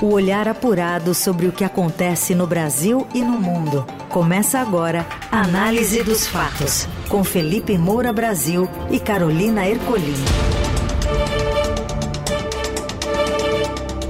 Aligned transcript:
O 0.00 0.12
olhar 0.12 0.46
apurado 0.46 1.12
sobre 1.12 1.48
o 1.48 1.52
que 1.52 1.64
acontece 1.64 2.32
no 2.32 2.46
Brasil 2.46 3.04
e 3.12 3.20
no 3.20 3.32
mundo. 3.32 3.84
Começa 4.08 4.60
agora 4.60 5.04
a 5.28 5.42
Análise 5.42 6.04
dos 6.04 6.24
Fatos, 6.24 6.86
com 7.08 7.24
Felipe 7.24 7.76
Moura 7.76 8.12
Brasil 8.12 8.68
e 8.92 9.00
Carolina 9.00 9.66
Ercolim. 9.68 10.14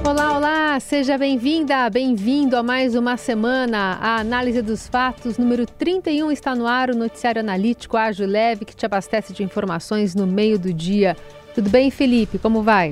Olá, 0.07 0.37
olá, 0.37 0.79
seja 0.79 1.17
bem-vinda, 1.17 1.89
bem-vindo 1.89 2.55
a 2.55 2.61
mais 2.61 2.93
uma 2.93 3.17
semana. 3.17 3.97
A 3.99 4.17
Análise 4.17 4.61
dos 4.61 4.87
Fatos, 4.87 5.39
número 5.39 5.65
31, 5.65 6.31
está 6.31 6.53
no 6.53 6.67
ar, 6.67 6.91
o 6.91 6.95
noticiário 6.95 7.39
analítico 7.39 7.97
ágil 7.97 8.27
e 8.27 8.29
leve 8.29 8.63
que 8.63 8.75
te 8.75 8.85
abastece 8.85 9.33
de 9.33 9.41
informações 9.41 10.13
no 10.13 10.27
meio 10.27 10.59
do 10.59 10.71
dia. 10.71 11.17
Tudo 11.55 11.67
bem, 11.67 11.89
Felipe? 11.89 12.37
Como 12.37 12.61
vai? 12.61 12.91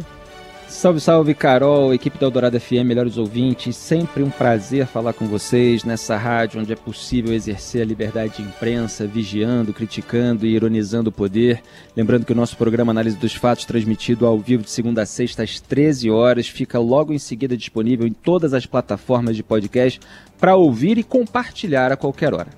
Salve, 0.67 0.99
salve, 0.99 1.33
Carol, 1.33 1.93
equipe 1.93 2.19
da 2.19 2.25
Eldorado 2.25 2.59
FM, 2.59 2.83
melhores 2.85 3.17
ouvintes. 3.17 3.75
Sempre 3.75 4.21
um 4.21 4.29
prazer 4.29 4.85
falar 4.85 5.13
com 5.13 5.25
vocês 5.25 5.85
nessa 5.85 6.17
rádio 6.17 6.59
onde 6.59 6.73
é 6.73 6.75
possível 6.75 7.33
exercer 7.33 7.81
a 7.81 7.85
liberdade 7.85 8.37
de 8.37 8.43
imprensa, 8.43 9.07
vigiando, 9.07 9.73
criticando 9.73 10.45
e 10.45 10.53
ironizando 10.53 11.09
o 11.09 11.11
poder. 11.11 11.63
Lembrando 11.95 12.25
que 12.25 12.33
o 12.33 12.35
nosso 12.35 12.57
programa 12.57 12.91
Análise 12.91 13.15
dos 13.15 13.33
Fatos, 13.33 13.63
transmitido 13.63 14.25
ao 14.27 14.37
vivo 14.37 14.63
de 14.63 14.69
segunda 14.69 15.03
a 15.03 15.05
sexta 15.05 15.41
às 15.41 15.59
13 15.59 16.11
horas, 16.11 16.49
fica 16.49 16.77
logo 16.77 17.13
em 17.13 17.17
seguida 17.17 17.55
disponível 17.55 18.05
em 18.05 18.13
todas 18.13 18.53
as 18.53 18.65
plataformas 18.65 19.37
de 19.37 19.43
podcast 19.43 20.01
para 20.37 20.57
ouvir 20.57 20.97
e 20.97 21.03
compartilhar 21.03 21.93
a 21.93 21.97
qualquer 21.97 22.33
hora. 22.33 22.49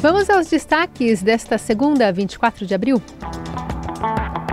Vamos 0.00 0.30
aos 0.30 0.48
destaques 0.48 1.22
desta 1.22 1.58
segunda, 1.58 2.10
24 2.10 2.64
de 2.64 2.74
abril. 2.74 3.00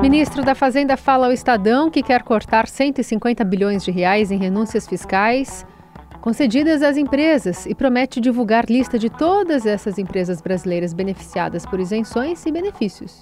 Ministro 0.03 0.43
da 0.43 0.53
Fazenda 0.53 0.97
fala 0.97 1.27
ao 1.27 1.31
Estadão 1.31 1.89
que 1.89 2.03
quer 2.03 2.23
cortar 2.23 2.67
150 2.67 3.41
bilhões 3.45 3.85
de 3.85 3.89
reais 3.89 4.31
em 4.31 4.37
renúncias 4.37 4.85
fiscais 4.85 5.65
concedidas 6.19 6.83
às 6.83 6.97
empresas 6.97 7.65
e 7.65 7.73
promete 7.73 8.19
divulgar 8.19 8.65
lista 8.65 8.99
de 8.99 9.09
todas 9.09 9.65
essas 9.65 9.97
empresas 9.97 10.41
brasileiras 10.41 10.93
beneficiadas 10.93 11.65
por 11.65 11.79
isenções 11.79 12.45
e 12.45 12.51
benefícios. 12.51 13.21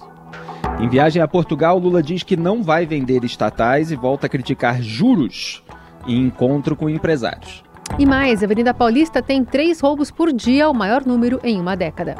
Em 0.80 0.88
viagem 0.88 1.22
a 1.22 1.28
Portugal, 1.28 1.78
Lula 1.78 2.02
diz 2.02 2.24
que 2.24 2.36
não 2.36 2.64
vai 2.64 2.84
vender 2.84 3.22
estatais 3.22 3.92
e 3.92 3.96
volta 3.96 4.26
a 4.26 4.28
criticar 4.28 4.82
juros 4.82 5.62
em 6.04 6.26
encontro 6.26 6.74
com 6.74 6.90
empresários. 6.90 7.62
E 7.96 8.04
mais, 8.04 8.42
a 8.42 8.46
Avenida 8.46 8.74
Paulista 8.74 9.22
tem 9.22 9.44
três 9.44 9.78
roubos 9.78 10.10
por 10.10 10.32
dia, 10.32 10.68
o 10.68 10.74
maior 10.74 11.06
número 11.06 11.38
em 11.44 11.60
uma 11.60 11.76
década. 11.76 12.16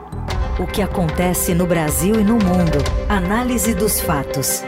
O 0.59 0.67
que 0.67 0.83
acontece 0.83 1.55
no 1.55 1.67
Brasil 1.67 2.21
e 2.21 2.25
no 2.25 2.35
mundo. 2.35 2.79
Análise 3.09 3.75
dos 3.75 4.01
fatos. 4.01 4.63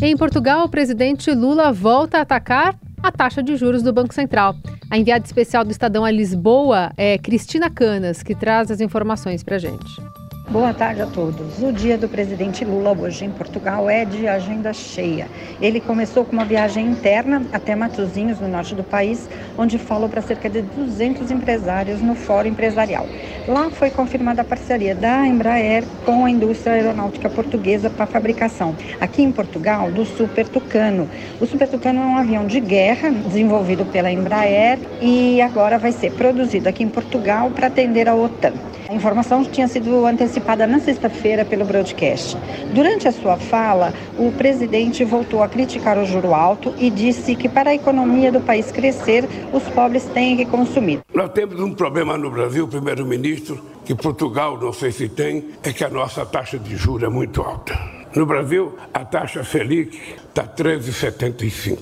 Em 0.00 0.16
Portugal, 0.16 0.66
o 0.66 0.68
presidente 0.68 1.32
Lula 1.32 1.72
volta 1.72 2.18
a 2.18 2.20
atacar 2.20 2.78
a 3.02 3.10
taxa 3.10 3.42
de 3.42 3.56
juros 3.56 3.82
do 3.82 3.92
Banco 3.92 4.14
Central. 4.14 4.54
A 4.88 4.96
enviada 4.96 5.24
especial 5.24 5.64
do 5.64 5.72
Estadão 5.72 6.04
a 6.04 6.10
Lisboa 6.12 6.92
é 6.96 7.18
Cristina 7.18 7.68
Canas, 7.68 8.22
que 8.22 8.36
traz 8.36 8.70
as 8.70 8.80
informações 8.80 9.42
para 9.42 9.56
a 9.56 9.58
gente. 9.58 10.00
Boa 10.48 10.72
tarde 10.72 11.02
a 11.02 11.06
todos. 11.06 11.60
O 11.60 11.72
dia 11.72 11.98
do 11.98 12.08
presidente 12.08 12.64
Lula 12.64 12.96
hoje 12.96 13.24
em 13.24 13.30
Portugal 13.30 13.90
é 13.90 14.04
de 14.04 14.28
agenda 14.28 14.72
cheia. 14.72 15.26
Ele 15.60 15.80
começou 15.80 16.24
com 16.24 16.30
uma 16.32 16.44
viagem 16.44 16.86
interna 16.86 17.42
até 17.52 17.74
Matosinhos, 17.74 18.38
no 18.38 18.46
norte 18.46 18.72
do 18.72 18.84
país, 18.84 19.28
onde 19.58 19.76
falou 19.76 20.08
para 20.08 20.22
cerca 20.22 20.48
de 20.48 20.62
200 20.62 21.32
empresários 21.32 22.00
no 22.00 22.14
Fórum 22.14 22.50
Empresarial. 22.50 23.08
Lá 23.48 23.70
foi 23.70 23.90
confirmada 23.90 24.42
a 24.42 24.44
parceria 24.44 24.94
da 24.94 25.26
Embraer 25.26 25.82
com 26.04 26.24
a 26.24 26.30
indústria 26.30 26.74
aeronáutica 26.74 27.28
portuguesa 27.28 27.90
para 27.90 28.06
fabricação, 28.06 28.76
aqui 29.00 29.22
em 29.22 29.32
Portugal, 29.32 29.90
do 29.90 30.04
Super 30.04 30.46
Tucano. 30.46 31.10
O 31.40 31.46
Super 31.46 31.66
Tucano 31.66 32.00
é 32.00 32.04
um 32.06 32.16
avião 32.18 32.46
de 32.46 32.60
guerra 32.60 33.10
desenvolvido 33.10 33.84
pela 33.86 34.12
Embraer 34.12 34.78
e 35.02 35.42
agora 35.42 35.76
vai 35.76 35.90
ser 35.90 36.12
produzido 36.12 36.68
aqui 36.68 36.84
em 36.84 36.88
Portugal 36.88 37.50
para 37.50 37.66
atender 37.66 38.08
a 38.08 38.14
OTAN. 38.14 38.52
A 38.88 38.94
informação 38.94 39.44
tinha 39.44 39.66
sido 39.66 40.06
antecipada 40.06 40.66
na 40.66 40.78
sexta-feira 40.78 41.44
pelo 41.44 41.64
broadcast. 41.64 42.36
Durante 42.72 43.08
a 43.08 43.12
sua 43.12 43.36
fala, 43.36 43.92
o 44.16 44.30
presidente 44.30 45.04
voltou 45.04 45.42
a 45.42 45.48
criticar 45.48 45.98
o 45.98 46.06
juro 46.06 46.32
alto 46.32 46.72
e 46.78 46.88
disse 46.88 47.34
que 47.34 47.48
para 47.48 47.70
a 47.70 47.74
economia 47.74 48.30
do 48.30 48.40
país 48.40 48.70
crescer, 48.70 49.24
os 49.52 49.64
pobres 49.64 50.04
têm 50.14 50.36
que 50.36 50.44
consumir. 50.46 51.00
Nós 51.12 51.30
temos 51.32 51.58
um 51.60 51.74
problema 51.74 52.16
no 52.16 52.30
Brasil, 52.30 52.68
primeiro-ministro, 52.68 53.60
que 53.84 53.94
Portugal 53.94 54.56
não 54.56 54.72
sei 54.72 54.92
se 54.92 55.08
tem, 55.08 55.46
é 55.64 55.72
que 55.72 55.82
a 55.82 55.88
nossa 55.88 56.24
taxa 56.24 56.56
de 56.58 56.76
juros 56.76 57.02
é 57.02 57.08
muito 57.08 57.42
alta. 57.42 57.76
No 58.14 58.24
Brasil, 58.24 58.76
a 58.94 59.04
taxa 59.04 59.42
Selic 59.42 60.00
está 60.28 60.46
13,75. 60.46 61.78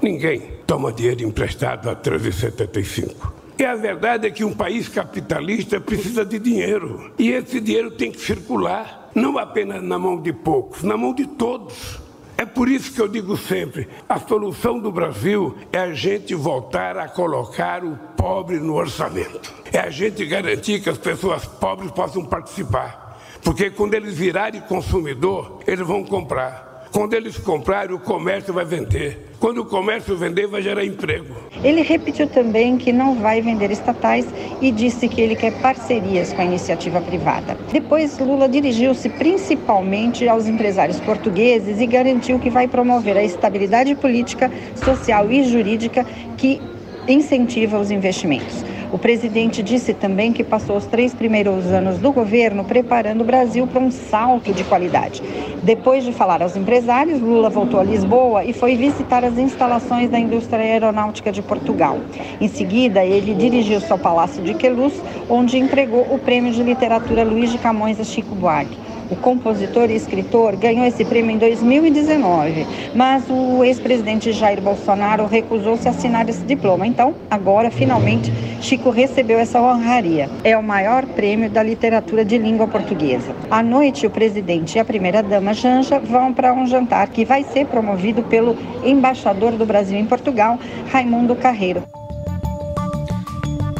Ninguém 0.00 0.40
toma 0.66 0.92
dinheiro 0.92 1.24
emprestado 1.24 1.90
a 1.90 1.96
13,75. 1.96 3.43
E 3.58 3.64
a 3.64 3.74
verdade 3.76 4.26
é 4.26 4.30
que 4.30 4.44
um 4.44 4.52
país 4.52 4.88
capitalista 4.88 5.80
precisa 5.80 6.24
de 6.24 6.38
dinheiro. 6.38 7.12
E 7.18 7.30
esse 7.30 7.60
dinheiro 7.60 7.92
tem 7.92 8.10
que 8.10 8.20
circular, 8.20 9.10
não 9.14 9.38
apenas 9.38 9.82
na 9.82 9.98
mão 9.98 10.20
de 10.20 10.32
poucos, 10.32 10.82
na 10.82 10.96
mão 10.96 11.14
de 11.14 11.26
todos. 11.26 12.00
É 12.36 12.44
por 12.44 12.68
isso 12.68 12.92
que 12.92 13.00
eu 13.00 13.06
digo 13.06 13.36
sempre: 13.36 13.88
a 14.08 14.18
solução 14.18 14.80
do 14.80 14.90
Brasil 14.90 15.56
é 15.72 15.78
a 15.78 15.94
gente 15.94 16.34
voltar 16.34 16.98
a 16.98 17.08
colocar 17.08 17.84
o 17.84 17.96
pobre 18.16 18.58
no 18.58 18.74
orçamento. 18.74 19.54
É 19.72 19.78
a 19.78 19.90
gente 19.90 20.26
garantir 20.26 20.80
que 20.80 20.90
as 20.90 20.98
pessoas 20.98 21.44
pobres 21.46 21.92
possam 21.92 22.24
participar. 22.24 23.20
Porque 23.42 23.70
quando 23.70 23.94
eles 23.94 24.14
virarem 24.14 24.60
consumidor, 24.62 25.60
eles 25.66 25.86
vão 25.86 26.02
comprar. 26.02 26.88
Quando 26.90 27.14
eles 27.14 27.36
comprarem, 27.36 27.94
o 27.94 27.98
comércio 27.98 28.54
vai 28.54 28.64
vender. 28.64 29.33
Quando 29.44 29.58
o 29.58 29.66
comércio 29.66 30.16
vender, 30.16 30.46
vai 30.46 30.62
gerar 30.62 30.86
emprego. 30.86 31.34
Ele 31.62 31.82
repetiu 31.82 32.26
também 32.26 32.78
que 32.78 32.90
não 32.90 33.16
vai 33.16 33.42
vender 33.42 33.70
estatais 33.70 34.24
e 34.58 34.72
disse 34.72 35.06
que 35.06 35.20
ele 35.20 35.36
quer 35.36 35.52
parcerias 35.60 36.32
com 36.32 36.40
a 36.40 36.46
iniciativa 36.46 36.98
privada. 37.02 37.54
Depois, 37.70 38.18
Lula 38.18 38.48
dirigiu-se 38.48 39.06
principalmente 39.10 40.26
aos 40.26 40.46
empresários 40.46 40.98
portugueses 40.98 41.78
e 41.78 41.86
garantiu 41.86 42.38
que 42.38 42.48
vai 42.48 42.66
promover 42.66 43.18
a 43.18 43.22
estabilidade 43.22 43.94
política, 43.94 44.50
social 44.76 45.30
e 45.30 45.44
jurídica 45.44 46.06
que 46.38 46.58
incentiva 47.06 47.78
os 47.78 47.90
investimentos. 47.90 48.64
O 48.94 48.98
presidente 48.98 49.60
disse 49.60 49.92
também 49.92 50.32
que 50.32 50.44
passou 50.44 50.76
os 50.76 50.86
três 50.86 51.12
primeiros 51.12 51.66
anos 51.66 51.98
do 51.98 52.12
governo 52.12 52.64
preparando 52.64 53.22
o 53.22 53.24
Brasil 53.24 53.66
para 53.66 53.82
um 53.82 53.90
salto 53.90 54.52
de 54.52 54.62
qualidade. 54.62 55.20
Depois 55.64 56.04
de 56.04 56.12
falar 56.12 56.40
aos 56.40 56.56
empresários, 56.56 57.20
Lula 57.20 57.50
voltou 57.50 57.80
a 57.80 57.82
Lisboa 57.82 58.44
e 58.44 58.52
foi 58.52 58.76
visitar 58.76 59.24
as 59.24 59.36
instalações 59.36 60.08
da 60.08 60.16
indústria 60.16 60.62
aeronáutica 60.62 61.32
de 61.32 61.42
Portugal. 61.42 61.98
Em 62.40 62.46
seguida, 62.46 63.04
ele 63.04 63.34
dirigiu-se 63.34 63.90
ao 63.90 63.98
Palácio 63.98 64.40
de 64.44 64.54
Queluz, 64.54 64.94
onde 65.28 65.58
entregou 65.58 66.06
o 66.14 66.18
prêmio 66.20 66.52
de 66.52 66.62
literatura 66.62 67.24
Luiz 67.24 67.50
de 67.50 67.58
Camões 67.58 67.98
a 67.98 68.04
Chico 68.04 68.32
Buarque. 68.36 68.78
O 69.10 69.16
compositor 69.16 69.90
e 69.90 69.94
escritor 69.94 70.56
ganhou 70.56 70.86
esse 70.86 71.04
prêmio 71.04 71.30
em 71.30 71.38
2019, 71.38 72.66
mas 72.94 73.24
o 73.28 73.62
ex-presidente 73.62 74.32
Jair 74.32 74.62
Bolsonaro 74.62 75.26
recusou-se 75.26 75.86
a 75.86 75.90
assinar 75.90 76.28
esse 76.28 76.42
diploma. 76.44 76.86
Então, 76.86 77.14
agora, 77.30 77.70
finalmente, 77.70 78.32
Chico 78.60 78.88
recebeu 78.88 79.38
essa 79.38 79.60
honraria. 79.60 80.30
É 80.42 80.56
o 80.56 80.62
maior 80.62 81.04
prêmio 81.04 81.50
da 81.50 81.62
literatura 81.62 82.24
de 82.24 82.38
língua 82.38 82.66
portuguesa. 82.66 83.34
À 83.50 83.62
noite, 83.62 84.06
o 84.06 84.10
presidente 84.10 84.76
e 84.76 84.78
a 84.78 84.84
primeira-dama 84.84 85.52
Janja 85.52 85.98
vão 85.98 86.32
para 86.32 86.54
um 86.54 86.66
jantar 86.66 87.08
que 87.08 87.24
vai 87.24 87.44
ser 87.44 87.66
promovido 87.66 88.22
pelo 88.22 88.56
embaixador 88.82 89.52
do 89.52 89.66
Brasil 89.66 89.98
em 89.98 90.06
Portugal, 90.06 90.58
Raimundo 90.90 91.36
Carreiro. 91.36 91.82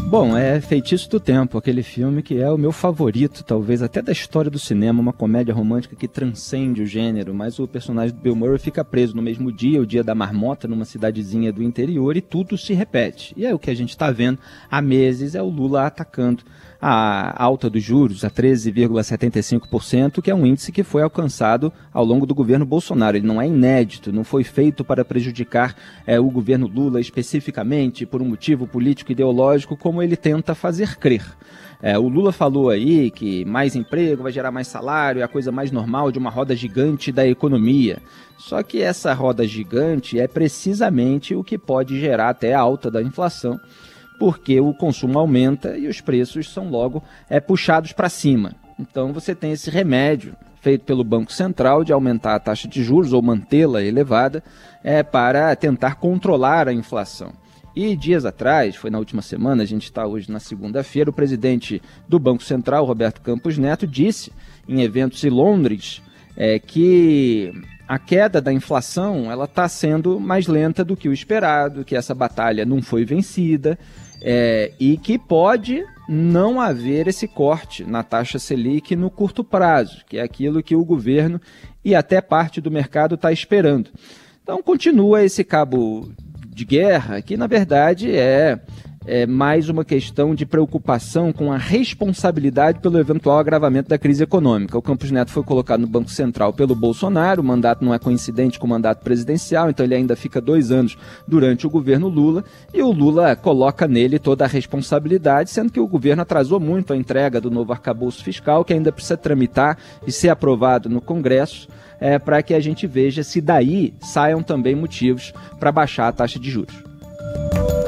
Bom, 0.06 0.37
é 0.37 0.60
Feitiço 0.60 1.10
do 1.10 1.19
Tempo, 1.19 1.59
aquele 1.59 1.82
filme 1.82 2.22
que 2.22 2.41
é 2.41 2.48
o 2.48 2.59
meu 2.59 2.70
favorito, 2.70 3.42
talvez 3.42 3.82
até 3.82 4.00
da 4.00 4.12
história 4.12 4.50
do 4.50 4.59
cinema, 4.59 5.00
uma 5.00 5.12
comédia 5.12 5.53
romântica 5.53 5.97
que 5.97 6.06
transcende 6.06 6.82
o 6.82 6.87
gênero, 6.87 7.34
mas 7.34 7.59
o 7.59 7.66
personagem 7.66 8.15
do 8.15 8.20
Bill 8.20 8.37
Murray 8.37 8.59
fica 8.59 8.84
preso 8.84 9.16
no 9.16 9.22
mesmo 9.22 9.50
dia, 9.50 9.81
o 9.81 9.87
dia 9.87 10.04
da 10.04 10.15
marmota, 10.15 10.69
numa 10.69 10.84
cidadezinha 10.84 11.53
do 11.53 11.62
interior, 11.62 12.16
e 12.16 12.20
tudo 12.20 12.56
se 12.56 12.74
repete. 12.74 13.34
E 13.36 13.45
é 13.45 13.53
o 13.53 13.59
que 13.59 13.71
a 13.71 13.74
gente 13.74 13.91
está 13.91 14.10
vendo 14.12 14.39
há 14.71 14.80
meses, 14.80 15.34
é 15.34 15.42
o 15.42 15.48
Lula 15.48 15.86
atacando 15.86 16.45
a 16.80 17.42
alta 17.42 17.71
dos 17.71 17.82
juros 17.82 18.24
a 18.24 18.30
13,75%, 18.30 20.21
que 20.21 20.30
é 20.30 20.34
um 20.34 20.44
índice 20.44 20.72
que 20.72 20.82
foi 20.82 21.03
alcançado 21.03 21.72
ao 21.92 22.04
longo 22.04 22.26
do 22.26 22.34
governo 22.34 22.66
Bolsonaro. 22.66 23.16
Ele 23.16 23.26
não 23.26 23.41
é 23.41 23.47
inédito, 23.47 24.12
não 24.12 24.24
foi 24.24 24.44
feito 24.44 24.84
para 24.84 25.04
prejudicar 25.04 25.74
é, 26.06 26.21
o 26.21 26.30
governo 26.30 26.66
Lula 26.66 27.00
especificamente 27.00 28.04
por 28.04 28.21
um 28.21 28.26
motivo 28.26 28.66
político 28.66 29.12
ideológico, 29.12 29.76
como 29.76 30.03
ele 30.03 30.16
tenta 30.16 30.54
fazer 30.54 30.97
crer. 30.97 31.24
É, 31.82 31.98
o 31.98 32.09
Lula 32.09 32.32
falou 32.32 32.71
aí 32.71 33.10
que 33.10 33.44
mais 33.44 33.76
emprego 33.76 34.22
vai 34.22 34.32
gerar 34.32 34.50
mais 34.50 34.68
salário, 34.68 35.21
é 35.21 35.24
a 35.24 35.28
coisa 35.28 35.53
mais 35.53 35.71
normal 35.71 36.10
de 36.10 36.18
uma 36.18 36.30
roda 36.30 36.56
gigante 36.56 37.12
da 37.12 37.26
economia. 37.26 37.98
Só 38.38 38.62
que 38.62 38.80
essa 38.80 39.12
roda 39.12 39.47
gigante 39.47 40.18
é 40.18 40.26
precisamente 40.26 41.34
o 41.34 41.44
que 41.44 41.59
pode 41.59 41.98
gerar 42.00 42.30
até 42.30 42.54
a 42.54 42.60
alta 42.60 42.91
da 42.91 43.03
inflação 43.03 43.60
porque 44.19 44.61
o 44.61 44.72
consumo 44.72 45.19
aumenta 45.19 45.77
e 45.77 45.87
os 45.87 46.01
preços 46.01 46.53
são 46.53 46.69
logo 46.69 47.03
é, 47.28 47.41
puxados 47.41 47.93
para 47.93 48.09
cima. 48.09 48.55
Então 48.78 49.13
você 49.13 49.34
tem 49.34 49.53
esse 49.53 49.71
remédio 49.71 50.34
feito 50.61 50.84
pelo 50.84 51.05
Banco 51.05 51.33
Central 51.33 51.84
de 51.84 51.93
aumentar 51.93 52.34
a 52.34 52.41
taxa 52.41 52.66
de 52.66 52.83
juros 52.83 53.13
ou 53.13 53.21
mantê-la 53.21 53.83
elevada 53.83 54.43
é, 54.83 55.03
para 55.03 55.55
tentar 55.55 55.97
controlar 55.97 56.69
a 56.69 56.72
inflação. 56.72 57.33
E 57.77 57.97
dias 57.97 58.25
atrás, 58.25 58.77
foi 58.77 58.89
na 58.89 58.99
última 58.99 59.21
semana, 59.21 59.63
a 59.63 59.66
gente 59.66 59.84
está 59.84 60.07
hoje 60.07 60.31
na 60.31 60.39
segunda-feira, 60.39 61.10
o 61.10 61.13
presidente 61.13 61.83
do 62.09 62.21
Banco 62.21 62.43
Central, 62.43 62.84
Roberto 62.84 63.21
Campos 63.21 63.59
Neto, 63.59 63.87
disse 63.87 64.33
em 64.69 64.81
eventos 64.83 65.22
em 65.25 65.28
Londres 65.28 66.01
é, 66.37 66.59
que 66.59 67.53
a 67.87 67.99
queda 67.99 68.41
da 68.41 68.53
inflação 68.53 69.31
ela 69.31 69.45
está 69.45 69.69
sendo 69.69 70.19
mais 70.19 70.47
lenta 70.47 70.84
do 70.84 70.97
que 70.97 71.09
o 71.09 71.13
esperado, 71.13 71.84
que 71.84 71.97
essa 71.97 72.15
batalha 72.15 72.65
não 72.65 72.81
foi 72.81 73.05
vencida 73.05 73.78
é, 74.26 74.72
e 74.80 74.97
que 74.97 75.18
pode 75.18 75.84
não 76.09 76.59
haver 76.59 77.06
esse 77.06 77.28
corte 77.28 77.84
na 77.84 78.03
taxa 78.03 78.38
Selic 78.38 78.97
no 78.97 79.10
curto 79.10 79.44
prazo, 79.44 80.03
que 80.09 80.16
é 80.16 80.22
aquilo 80.22 80.62
que 80.62 80.74
o 80.74 80.84
governo 80.84 81.38
e 81.84 81.94
até 81.94 82.22
parte 82.22 82.59
do 82.59 82.71
mercado 82.71 83.16
está 83.16 83.30
esperando. 83.30 83.91
Então 84.42 84.62
continua 84.62 85.22
esse 85.22 85.44
cabo 85.44 86.10
de 86.47 86.65
guerra, 86.65 87.21
que 87.21 87.36
na 87.36 87.47
verdade 87.47 88.16
é 88.16 88.59
é 89.06 89.27
mais 89.27 89.68
uma 89.68 89.84
questão 89.84 90.34
de 90.34 90.47
preocupação 90.47 91.33
com 91.33 91.53
a 91.53 91.59
responsabilidade 91.59 92.80
pelo 92.80 92.98
eventual 92.98 93.39
agravamento 93.39 93.89
da 93.89 93.98
crise 93.98 94.22
econômica. 94.22 94.78
O 94.78 94.83
Campos 94.83 95.10
Neto 95.10 95.30
foi 95.30 95.42
colocado 95.42 95.80
no 95.80 95.86
Banco 95.86 96.10
Central 96.10 96.53
pelo 96.53 96.74
Bolsonaro, 96.74 97.42
o 97.42 97.45
mandato 97.45 97.84
não 97.84 97.92
é 97.92 97.98
coincidente 97.98 98.59
com 98.59 98.66
o 98.66 98.71
mandato 98.71 99.03
presidencial, 99.03 99.68
então 99.68 99.84
ele 99.84 99.95
ainda 99.95 100.16
fica 100.16 100.41
dois 100.41 100.71
anos 100.71 100.97
durante 101.28 101.66
o 101.66 101.71
governo 101.71 102.09
Lula, 102.09 102.45
e 102.72 102.83
o 102.83 102.91
Lula 102.91 103.36
coloca 103.36 103.86
nele 103.86 104.18
toda 104.18 104.45
a 104.45 104.48
responsabilidade, 104.48 105.50
sendo 105.50 105.71
que 105.71 105.80
o 105.80 105.86
governo 105.86 106.22
atrasou 106.22 106.59
muito 106.59 106.92
a 106.92 106.97
entrega 106.97 107.41
do 107.41 107.50
novo 107.50 107.72
arcabouço 107.72 108.24
fiscal, 108.24 108.65
que 108.65 108.72
ainda 108.72 108.92
precisa 108.92 109.16
tramitar 109.16 109.77
e 110.07 110.12
ser 110.12 110.30
aprovado 110.30 110.89
no 110.89 111.00
Congresso. 111.00 111.68
É, 112.00 112.18
para 112.18 112.42
que 112.42 112.53
a 112.53 112.60
gente 112.60 112.86
veja 112.86 113.22
se 113.22 113.41
daí 113.41 113.95
saiam 114.00 114.42
também 114.42 114.74
motivos 114.74 115.33
para 115.60 115.72
baixar 115.72 116.09
a 116.09 116.12
taxa 116.12 116.41
de 116.41 116.50
juros. 116.50 116.74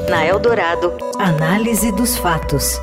Na 0.09 0.25
Eldorado, 0.25 0.97
análise 1.19 1.91
dos 1.91 2.17
fatos. 2.17 2.79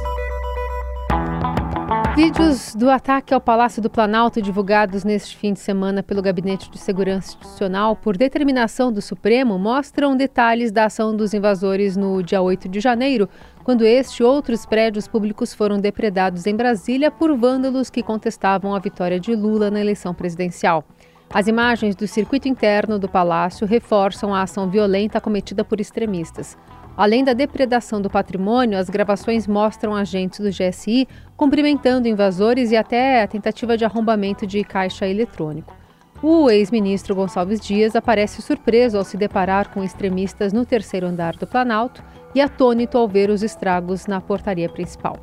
Vídeos 2.14 2.74
do 2.74 2.90
ataque 2.90 3.32
ao 3.32 3.40
Palácio 3.40 3.80
do 3.80 3.88
Planalto 3.88 4.42
divulgados 4.42 5.04
neste 5.04 5.34
fim 5.36 5.54
de 5.54 5.58
semana 5.58 6.02
pelo 6.02 6.20
Gabinete 6.20 6.70
de 6.70 6.78
Segurança 6.78 7.28
Institucional 7.28 7.96
por 7.96 8.16
determinação 8.16 8.92
do 8.92 9.00
Supremo 9.00 9.58
mostram 9.58 10.14
detalhes 10.14 10.70
da 10.70 10.84
ação 10.84 11.16
dos 11.16 11.32
invasores 11.32 11.96
no 11.96 12.22
dia 12.22 12.42
8 12.42 12.68
de 12.68 12.78
janeiro, 12.78 13.28
quando 13.64 13.86
este 13.86 14.22
e 14.22 14.24
outros 14.24 14.66
prédios 14.66 15.08
públicos 15.08 15.54
foram 15.54 15.78
depredados 15.78 16.46
em 16.46 16.54
Brasília 16.54 17.10
por 17.10 17.34
vândalos 17.36 17.88
que 17.88 18.02
contestavam 18.02 18.74
a 18.74 18.78
vitória 18.78 19.18
de 19.18 19.34
Lula 19.34 19.70
na 19.70 19.80
eleição 19.80 20.12
presidencial. 20.12 20.84
As 21.32 21.48
imagens 21.48 21.96
do 21.96 22.06
circuito 22.06 22.46
interno 22.48 22.98
do 22.98 23.08
palácio 23.08 23.66
reforçam 23.66 24.34
a 24.34 24.42
ação 24.42 24.68
violenta 24.68 25.20
cometida 25.20 25.64
por 25.64 25.80
extremistas. 25.80 26.56
Além 26.96 27.24
da 27.24 27.32
depredação 27.32 28.00
do 28.00 28.08
patrimônio, 28.08 28.78
as 28.78 28.88
gravações 28.88 29.46
mostram 29.46 29.94
agentes 29.94 30.38
do 30.38 30.50
GSI 30.50 31.08
cumprimentando 31.36 32.06
invasores 32.06 32.70
e 32.70 32.76
até 32.76 33.22
a 33.22 33.26
tentativa 33.26 33.76
de 33.76 33.84
arrombamento 33.84 34.46
de 34.46 34.62
caixa 34.62 35.06
eletrônico. 35.06 35.74
O 36.22 36.48
ex-ministro 36.48 37.14
Gonçalves 37.14 37.60
Dias 37.60 37.96
aparece 37.96 38.40
surpreso 38.40 38.96
ao 38.96 39.04
se 39.04 39.16
deparar 39.16 39.70
com 39.74 39.82
extremistas 39.82 40.52
no 40.52 40.64
terceiro 40.64 41.06
andar 41.06 41.36
do 41.36 41.46
Planalto 41.46 42.02
e 42.34 42.40
atônito 42.40 42.96
ao 42.96 43.08
ver 43.08 43.28
os 43.28 43.42
estragos 43.42 44.06
na 44.06 44.20
portaria 44.20 44.68
principal. 44.68 45.16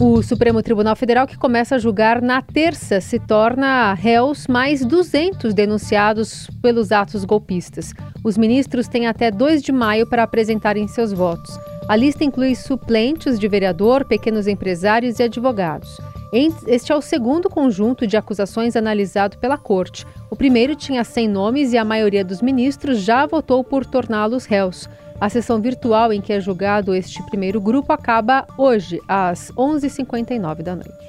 O 0.00 0.22
Supremo 0.22 0.62
Tribunal 0.62 0.94
Federal, 0.94 1.26
que 1.26 1.36
começa 1.36 1.74
a 1.74 1.78
julgar 1.78 2.22
na 2.22 2.40
terça, 2.40 3.00
se 3.00 3.18
torna 3.18 3.94
réus 3.94 4.46
mais 4.46 4.84
200 4.84 5.52
denunciados 5.52 6.48
pelos 6.62 6.92
atos 6.92 7.24
golpistas. 7.24 7.92
Os 8.22 8.38
ministros 8.38 8.86
têm 8.86 9.08
até 9.08 9.28
2 9.28 9.60
de 9.60 9.72
maio 9.72 10.08
para 10.08 10.22
apresentarem 10.22 10.86
seus 10.86 11.12
votos. 11.12 11.58
A 11.88 11.96
lista 11.96 12.22
inclui 12.22 12.54
suplentes 12.54 13.40
de 13.40 13.48
vereador, 13.48 14.04
pequenos 14.04 14.46
empresários 14.46 15.18
e 15.18 15.24
advogados. 15.24 15.98
Este 16.32 16.92
é 16.92 16.94
o 16.94 17.02
segundo 17.02 17.50
conjunto 17.50 18.06
de 18.06 18.16
acusações 18.16 18.76
analisado 18.76 19.36
pela 19.38 19.58
Corte. 19.58 20.06
O 20.30 20.36
primeiro 20.36 20.76
tinha 20.76 21.02
100 21.02 21.26
nomes 21.26 21.72
e 21.72 21.78
a 21.78 21.84
maioria 21.84 22.24
dos 22.24 22.40
ministros 22.40 23.00
já 23.00 23.26
votou 23.26 23.64
por 23.64 23.84
torná-los 23.84 24.44
réus. 24.44 24.88
A 25.20 25.28
sessão 25.28 25.60
virtual 25.60 26.12
em 26.12 26.20
que 26.20 26.32
é 26.32 26.40
julgado 26.40 26.94
este 26.94 27.20
primeiro 27.24 27.60
grupo 27.60 27.92
acaba 27.92 28.46
hoje, 28.56 29.00
às 29.08 29.50
11h59 29.52 30.62
da 30.62 30.76
noite. 30.76 31.08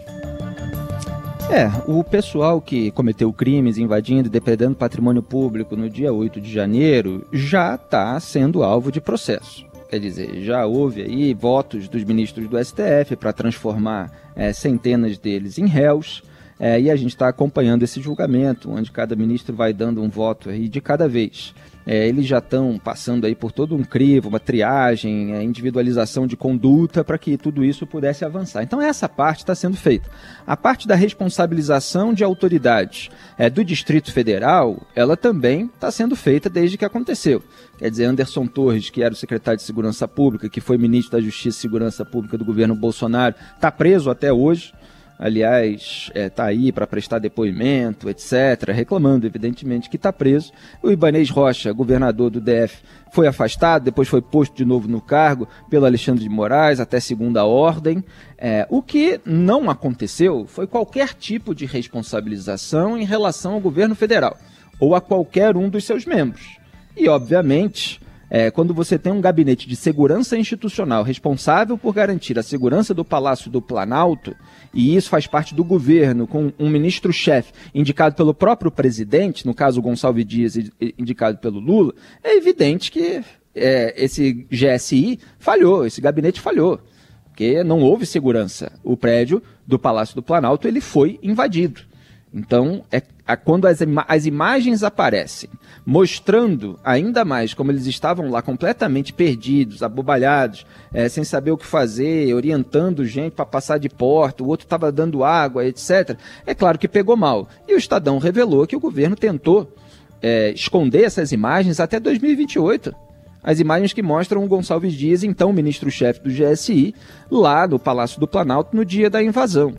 É, 1.51 1.69
o 1.87 2.03
pessoal 2.03 2.59
que 2.59 2.89
cometeu 2.91 3.31
crimes 3.31 3.77
invadindo 3.77 4.27
e 4.27 4.31
depredando 4.31 4.75
patrimônio 4.75 5.21
público 5.21 5.75
no 5.75 5.89
dia 5.89 6.11
8 6.11 6.41
de 6.41 6.51
janeiro 6.51 7.27
já 7.31 7.75
está 7.75 8.19
sendo 8.19 8.63
alvo 8.63 8.91
de 8.91 8.99
processo. 8.99 9.65
Quer 9.89 9.99
dizer, 9.99 10.41
já 10.41 10.65
houve 10.65 11.01
aí 11.01 11.33
votos 11.33 11.87
dos 11.87 12.03
ministros 12.03 12.47
do 12.47 12.63
STF 12.63 13.15
para 13.15 13.33
transformar 13.33 14.11
é, 14.35 14.53
centenas 14.53 15.17
deles 15.17 15.57
em 15.57 15.67
réus. 15.67 16.23
É, 16.59 16.79
e 16.79 16.91
a 16.91 16.95
gente 16.95 17.11
está 17.11 17.29
acompanhando 17.29 17.83
esse 17.83 18.01
julgamento, 18.01 18.69
onde 18.69 18.91
cada 18.91 19.15
ministro 19.15 19.55
vai 19.55 19.71
dando 19.71 20.01
um 20.01 20.09
voto 20.09 20.49
aí 20.49 20.67
de 20.67 20.81
cada 20.81 21.07
vez. 21.07 21.53
É, 21.85 22.07
eles 22.07 22.27
já 22.27 22.37
estão 22.37 22.77
passando 22.77 23.25
aí 23.25 23.33
por 23.33 23.51
todo 23.51 23.75
um 23.75 23.83
crivo, 23.83 24.29
uma 24.29 24.39
triagem, 24.39 25.33
é, 25.33 25.43
individualização 25.43 26.27
de 26.27 26.37
conduta 26.37 27.03
para 27.03 27.17
que 27.17 27.37
tudo 27.37 27.63
isso 27.63 27.87
pudesse 27.87 28.23
avançar. 28.23 28.63
Então 28.63 28.81
essa 28.81 29.09
parte 29.09 29.39
está 29.39 29.55
sendo 29.55 29.77
feita. 29.77 30.09
A 30.45 30.55
parte 30.55 30.87
da 30.87 30.95
responsabilização 30.95 32.13
de 32.13 32.23
autoridades 32.23 33.09
é, 33.37 33.49
do 33.49 33.63
Distrito 33.63 34.11
Federal, 34.11 34.85
ela 34.95 35.17
também 35.17 35.65
está 35.73 35.89
sendo 35.91 36.15
feita 36.15 36.49
desde 36.49 36.77
que 36.77 36.85
aconteceu. 36.85 37.41
Quer 37.77 37.89
dizer, 37.89 38.05
Anderson 38.05 38.45
Torres, 38.45 38.89
que 38.89 39.01
era 39.01 39.13
o 39.13 39.17
secretário 39.17 39.57
de 39.57 39.63
Segurança 39.63 40.07
Pública, 40.07 40.49
que 40.49 40.61
foi 40.61 40.77
ministro 40.77 41.17
da 41.17 41.23
Justiça 41.23 41.57
e 41.57 41.61
Segurança 41.61 42.05
Pública 42.05 42.37
do 42.37 42.45
governo 42.45 42.75
Bolsonaro, 42.75 43.35
está 43.55 43.71
preso 43.71 44.09
até 44.09 44.31
hoje 44.31 44.73
aliás, 45.19 46.09
está 46.15 46.45
é, 46.45 46.47
aí 46.47 46.71
para 46.71 46.87
prestar 46.87 47.19
depoimento, 47.19 48.09
etc., 48.09 48.71
reclamando, 48.73 49.27
evidentemente, 49.27 49.89
que 49.89 49.97
está 49.97 50.13
preso. 50.13 50.53
O 50.81 50.89
Ibanês 50.89 51.29
Rocha, 51.29 51.73
governador 51.73 52.29
do 52.29 52.39
DF, 52.39 52.81
foi 53.11 53.27
afastado, 53.27 53.83
depois 53.83 54.07
foi 54.07 54.21
posto 54.21 54.55
de 54.55 54.63
novo 54.63 54.87
no 54.87 55.01
cargo 55.01 55.47
pelo 55.69 55.85
Alexandre 55.85 56.23
de 56.23 56.29
Moraes, 56.29 56.79
até 56.79 57.01
segunda 57.01 57.43
ordem. 57.43 58.01
É, 58.37 58.65
o 58.69 58.81
que 58.81 59.19
não 59.25 59.69
aconteceu 59.69 60.45
foi 60.47 60.65
qualquer 60.65 61.13
tipo 61.13 61.53
de 61.53 61.65
responsabilização 61.65 62.97
em 62.97 63.03
relação 63.03 63.55
ao 63.55 63.59
governo 63.59 63.95
federal 63.95 64.37
ou 64.79 64.95
a 64.95 65.01
qualquer 65.01 65.57
um 65.57 65.67
dos 65.67 65.83
seus 65.83 66.05
membros. 66.05 66.57
E, 66.95 67.09
obviamente, 67.09 67.99
é, 68.29 68.51
quando 68.51 68.73
você 68.73 68.97
tem 68.97 69.11
um 69.11 69.21
gabinete 69.21 69.67
de 69.67 69.75
segurança 69.75 70.37
institucional 70.37 71.03
responsável 71.03 71.77
por 71.77 71.93
garantir 71.93 72.37
a 72.37 72.43
segurança 72.43 72.93
do 72.93 73.03
Palácio 73.03 73.49
do 73.49 73.61
Planalto, 73.61 74.35
e 74.73 74.95
isso 74.95 75.09
faz 75.09 75.25
parte 75.25 75.55
do 75.55 75.63
governo, 75.63 76.27
com 76.27 76.51
um 76.59 76.69
ministro-chefe 76.69 77.51
indicado 77.73 78.15
pelo 78.15 78.33
próprio 78.33 78.71
presidente, 78.71 79.45
no 79.45 79.53
caso 79.53 79.81
Gonçalves 79.81 80.25
Dias 80.25 80.55
indicado 80.97 81.39
pelo 81.39 81.59
Lula, 81.59 81.93
é 82.23 82.35
evidente 82.35 82.91
que 82.91 83.23
é, 83.55 83.93
esse 83.97 84.47
GSI 84.51 85.19
falhou, 85.39 85.85
esse 85.85 85.99
gabinete 85.99 86.39
falhou, 86.39 86.79
porque 87.25 87.63
não 87.63 87.79
houve 87.79 88.05
segurança. 88.05 88.71
O 88.83 88.95
prédio 88.95 89.41
do 89.65 89.79
Palácio 89.79 90.15
do 90.15 90.21
Planalto 90.21 90.67
ele 90.67 90.81
foi 90.81 91.19
invadido. 91.23 91.88
Então, 92.33 92.83
é, 92.91 93.01
é 93.27 93.35
quando 93.35 93.65
as, 93.65 93.81
ima 93.81 94.05
as, 94.07 94.25
imagens 94.27 94.83
aparecem, 94.83 95.49
mostrando 95.83 96.79
ainda 96.83 97.25
mais 97.25 97.55
como 97.55 97.71
eles 97.71 97.87
estavam 97.87 98.29
lá 98.29 98.41
completamente 98.41 99.11
perdidos, 99.11 99.81
abobalhados, 99.81 100.63
é, 100.93 101.09
sem 101.09 101.23
saber 101.23 101.51
o 101.51 101.57
que 101.57 101.65
fazer, 101.65 102.31
orientando 102.35 103.03
gente 103.03 103.33
para 103.33 103.45
passar 103.45 103.79
de 103.79 103.89
porta, 103.89 104.43
o 104.43 104.47
outro 104.47 104.65
estava 104.65 104.91
dando 104.91 105.23
água, 105.23 105.65
etc. 105.65 106.17
É 106.45 106.53
claro 106.53 106.77
que 106.77 106.87
pegou 106.87 107.17
mal. 107.17 107.47
E 107.67 107.73
o 107.73 107.77
Estadão 107.77 108.19
revelou 108.19 108.67
que 108.67 108.75
o 108.75 108.79
governo 108.79 109.15
tentou 109.15 109.75
é, 110.21 110.51
esconder 110.51 111.03
essas 111.03 111.31
imagens 111.31 111.79
até 111.79 111.99
2028 111.99 113.09
as 113.41 113.59
imagens 113.59 113.93
que 113.93 114.03
mostram 114.03 114.43
o 114.43 114.47
Gonçalves 114.47 114.93
Dias, 114.93 115.23
então 115.23 115.53
ministro-chefe 115.53 116.19
do 116.19 116.29
GSI, 116.29 116.93
lá 117.31 117.67
no 117.67 117.79
Palácio 117.79 118.19
do 118.19 118.27
Planalto 118.27 118.75
no 118.75 118.83
dia 118.83 119.09
da 119.09 119.23
invasão. 119.23 119.75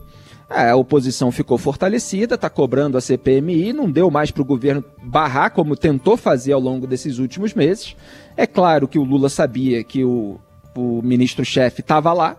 É, 0.51 0.71
a 0.71 0.77
oposição 0.77 1.31
ficou 1.31 1.57
fortalecida, 1.57 2.35
está 2.35 2.51
cobrando 2.51 2.99
a 2.99 3.01
CPMI, 3.01 3.73
não 3.73 3.89
deu 3.89 4.11
mais 4.11 4.33
para 4.33 4.43
o 4.43 4.45
governo 4.45 4.85
barrar, 5.01 5.51
como 5.51 5.77
tentou 5.77 6.17
fazer 6.17 6.53
ao 6.53 6.61
longo 6.61 6.89
desses 6.89 7.19
últimos 7.19 7.55
meses. 7.55 7.95
É 8.37 8.49
claro 8.49 8.89
que 8.89 8.99
o 8.99 9.05
Lula 9.05 9.29
sabia 9.29 9.85
que 9.85 10.03
o, 10.03 10.41
o 10.75 11.01
ministro-chefe 11.03 11.83
estava 11.83 12.13
lá, 12.13 12.37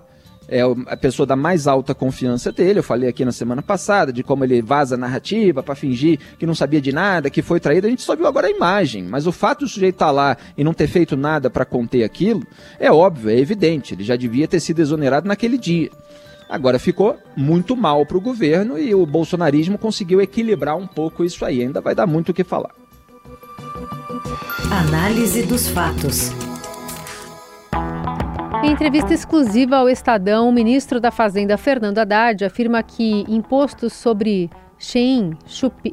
é 0.51 0.59
a 0.87 0.97
pessoa 0.97 1.25
da 1.25 1.37
mais 1.37 1.65
alta 1.65 1.95
confiança 1.95 2.51
dele. 2.51 2.79
Eu 2.79 2.83
falei 2.83 3.07
aqui 3.07 3.23
na 3.23 3.31
semana 3.31 3.61
passada 3.61 4.11
de 4.11 4.21
como 4.21 4.43
ele 4.43 4.61
vaza 4.61 4.95
a 4.95 4.97
narrativa 4.97 5.63
para 5.63 5.73
fingir 5.73 6.19
que 6.37 6.45
não 6.45 6.53
sabia 6.53 6.81
de 6.81 6.91
nada, 6.91 7.29
que 7.29 7.41
foi 7.41 7.61
traído. 7.61 7.87
A 7.87 7.89
gente 7.89 8.01
só 8.01 8.13
viu 8.13 8.27
agora 8.27 8.47
a 8.47 8.51
imagem, 8.51 9.03
mas 9.03 9.25
o 9.25 9.31
fato 9.31 9.59
do 9.59 9.69
sujeito 9.69 9.95
estar 9.95 10.07
tá 10.07 10.11
lá 10.11 10.37
e 10.57 10.63
não 10.65 10.73
ter 10.73 10.87
feito 10.87 11.15
nada 11.15 11.49
para 11.49 11.63
conter 11.63 12.03
aquilo 12.03 12.45
é 12.77 12.91
óbvio, 12.91 13.29
é 13.29 13.39
evidente. 13.39 13.93
Ele 13.93 14.03
já 14.03 14.17
devia 14.17 14.45
ter 14.45 14.59
sido 14.59 14.81
exonerado 14.81 15.25
naquele 15.25 15.57
dia. 15.57 15.89
Agora 16.51 16.77
ficou 16.77 17.17
muito 17.33 17.77
mal 17.77 18.05
para 18.05 18.17
o 18.17 18.21
governo 18.21 18.77
e 18.77 18.93
o 18.93 19.05
bolsonarismo 19.05 19.77
conseguiu 19.77 20.19
equilibrar 20.19 20.75
um 20.75 20.85
pouco 20.85 21.23
isso 21.23 21.45
aí. 21.45 21.61
Ainda 21.61 21.79
vai 21.79 21.95
dar 21.95 22.05
muito 22.05 22.29
o 22.29 22.33
que 22.33 22.43
falar. 22.43 22.71
Análise 24.69 25.43
dos 25.43 25.69
fatos. 25.69 26.33
Em 28.61 28.69
entrevista 28.69 29.13
exclusiva 29.13 29.77
ao 29.77 29.87
Estadão, 29.87 30.49
o 30.49 30.51
ministro 30.51 30.99
da 30.99 31.09
Fazenda, 31.09 31.57
Fernando 31.57 31.99
Haddad, 31.99 32.43
afirma 32.43 32.83
que 32.83 33.23
impostos 33.29 33.93
sobre 33.93 34.49
Shein, 34.77 35.37